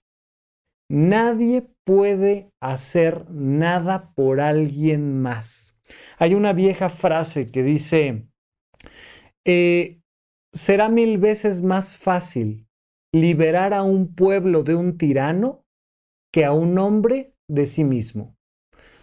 Nadie 0.88 1.73
puede 1.84 2.50
hacer 2.60 3.30
nada 3.30 4.12
por 4.14 4.40
alguien 4.40 5.20
más. 5.20 5.76
Hay 6.18 6.34
una 6.34 6.52
vieja 6.52 6.88
frase 6.88 7.46
que 7.46 7.62
dice, 7.62 8.26
eh, 9.44 10.00
será 10.52 10.88
mil 10.88 11.18
veces 11.18 11.62
más 11.62 11.96
fácil 11.96 12.66
liberar 13.12 13.74
a 13.74 13.82
un 13.82 14.14
pueblo 14.14 14.64
de 14.64 14.74
un 14.74 14.98
tirano 14.98 15.64
que 16.32 16.44
a 16.44 16.52
un 16.52 16.78
hombre 16.78 17.34
de 17.48 17.66
sí 17.66 17.84
mismo. 17.84 18.36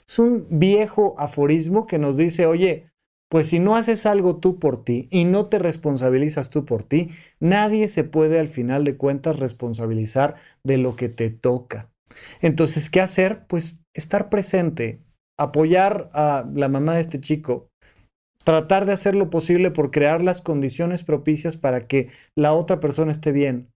Es 0.08 0.20
un 0.20 0.48
viejo 0.50 1.16
aforismo 1.18 1.86
que 1.86 1.98
nos 1.98 2.18
dice, 2.18 2.46
oye, 2.46 2.92
pues 3.30 3.48
si 3.48 3.60
no 3.60 3.78
haces 3.78 4.06
algo 4.06 4.38
tú 4.38 4.60
por 4.60 4.84
ti 4.84 5.08
y 5.10 5.24
no 5.24 5.46
te 5.46 5.58
responsabilizas 5.58 6.50
tú 6.50 6.66
por 6.66 6.84
ti, 6.84 7.12
nadie 7.40 7.88
se 7.88 8.04
puede 8.04 8.40
al 8.40 8.50
final 8.50 8.84
de 8.84 8.98
cuentas 8.98 9.40
responsabilizar 9.40 10.36
de 10.64 10.78
lo 10.78 10.98
que 10.98 11.08
te 11.08 11.30
toca. 11.30 11.91
Entonces, 12.42 12.90
¿qué 12.90 13.02
hacer? 13.02 13.46
Pues 13.48 13.78
estar 13.94 14.30
presente, 14.30 15.02
apoyar 15.38 16.10
a 16.14 16.46
la 16.54 16.68
mamá 16.68 16.96
de 16.96 17.02
este 17.02 17.20
chico, 17.20 17.70
tratar 18.44 18.86
de 18.86 18.94
hacer 18.94 19.16
lo 19.16 19.30
posible 19.30 19.72
por 19.72 19.92
crear 19.92 20.22
las 20.22 20.42
condiciones 20.42 21.04
propicias 21.04 21.58
para 21.58 21.88
que 21.88 22.10
la 22.36 22.54
otra 22.54 22.80
persona 22.80 23.12
esté 23.12 23.32
bien, 23.32 23.70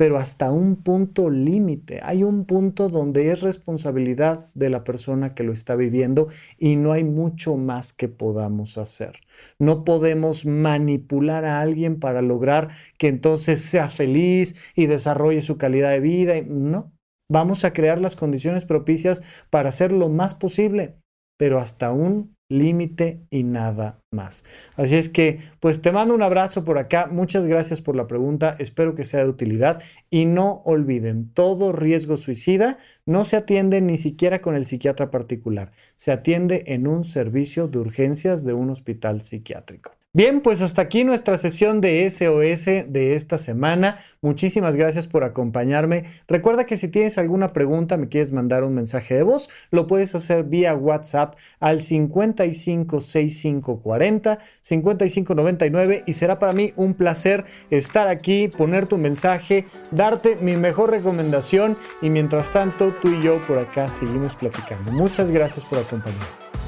pero 0.00 0.16
hasta 0.16 0.50
un 0.50 0.76
punto 0.76 1.28
límite. 1.28 2.00
Hay 2.02 2.24
un 2.24 2.46
punto 2.46 2.88
donde 2.88 3.30
es 3.32 3.42
responsabilidad 3.42 4.48
de 4.54 4.70
la 4.70 4.82
persona 4.82 5.34
que 5.34 5.44
lo 5.44 5.52
está 5.52 5.76
viviendo 5.76 6.28
y 6.56 6.76
no 6.76 6.92
hay 6.92 7.04
mucho 7.04 7.56
más 7.56 7.92
que 7.92 8.08
podamos 8.08 8.78
hacer. 8.78 9.20
No 9.58 9.84
podemos 9.84 10.46
manipular 10.46 11.44
a 11.44 11.60
alguien 11.60 12.00
para 12.00 12.22
lograr 12.22 12.70
que 12.96 13.08
entonces 13.08 13.60
sea 13.60 13.88
feliz 13.88 14.56
y 14.74 14.86
desarrolle 14.86 15.42
su 15.42 15.58
calidad 15.58 15.90
de 15.90 16.00
vida. 16.00 16.34
No, 16.46 16.92
vamos 17.30 17.64
a 17.64 17.72
crear 17.72 17.98
las 17.98 18.16
condiciones 18.16 18.66
propicias 18.66 19.22
para 19.48 19.70
hacer 19.70 19.92
lo 19.92 20.10
más 20.10 20.34
posible, 20.34 20.96
pero 21.38 21.58
hasta 21.58 21.92
un 21.92 22.34
límite 22.50 23.22
y 23.30 23.44
nada 23.44 24.00
más. 24.10 24.44
Así 24.76 24.96
es 24.96 25.08
que, 25.08 25.38
pues 25.60 25.80
te 25.80 25.92
mando 25.92 26.14
un 26.14 26.22
abrazo 26.22 26.64
por 26.64 26.76
acá. 26.76 27.06
Muchas 27.06 27.46
gracias 27.46 27.80
por 27.80 27.96
la 27.96 28.08
pregunta. 28.08 28.56
Espero 28.58 28.94
que 28.94 29.04
sea 29.04 29.20
de 29.20 29.30
utilidad. 29.30 29.80
Y 30.10 30.26
no 30.26 30.60
olviden, 30.64 31.32
todo 31.32 31.72
riesgo 31.72 32.16
suicida 32.16 32.78
no 33.06 33.24
se 33.24 33.36
atiende 33.36 33.80
ni 33.80 33.96
siquiera 33.96 34.42
con 34.42 34.56
el 34.56 34.66
psiquiatra 34.66 35.10
particular. 35.10 35.72
Se 35.94 36.10
atiende 36.12 36.64
en 36.66 36.88
un 36.88 37.04
servicio 37.04 37.68
de 37.68 37.78
urgencias 37.78 38.44
de 38.44 38.52
un 38.52 38.70
hospital 38.70 39.22
psiquiátrico. 39.22 39.99
Bien, 40.12 40.40
pues 40.40 40.60
hasta 40.60 40.82
aquí 40.82 41.04
nuestra 41.04 41.38
sesión 41.38 41.80
de 41.80 42.10
SOS 42.10 42.92
de 42.92 43.14
esta 43.14 43.38
semana. 43.38 43.98
Muchísimas 44.22 44.74
gracias 44.74 45.06
por 45.06 45.22
acompañarme. 45.22 46.02
Recuerda 46.26 46.66
que 46.66 46.76
si 46.76 46.88
tienes 46.88 47.16
alguna 47.16 47.52
pregunta, 47.52 47.96
me 47.96 48.08
quieres 48.08 48.32
mandar 48.32 48.64
un 48.64 48.74
mensaje 48.74 49.14
de 49.14 49.22
voz, 49.22 49.48
lo 49.70 49.86
puedes 49.86 50.16
hacer 50.16 50.42
vía 50.42 50.74
WhatsApp 50.74 51.36
al 51.60 51.80
556540 51.80 54.40
5599 54.60 56.02
y 56.04 56.12
será 56.14 56.40
para 56.40 56.54
mí 56.54 56.72
un 56.74 56.94
placer 56.94 57.44
estar 57.70 58.08
aquí, 58.08 58.48
poner 58.48 58.88
tu 58.88 58.98
mensaje, 58.98 59.66
darte 59.92 60.34
mi 60.40 60.56
mejor 60.56 60.90
recomendación 60.90 61.76
y 62.02 62.10
mientras 62.10 62.50
tanto 62.50 62.92
tú 63.00 63.12
y 63.12 63.22
yo 63.22 63.38
por 63.46 63.58
acá 63.58 63.88
seguimos 63.88 64.34
platicando. 64.34 64.90
Muchas 64.90 65.30
gracias 65.30 65.64
por 65.64 65.78
acompañarme. 65.78 66.49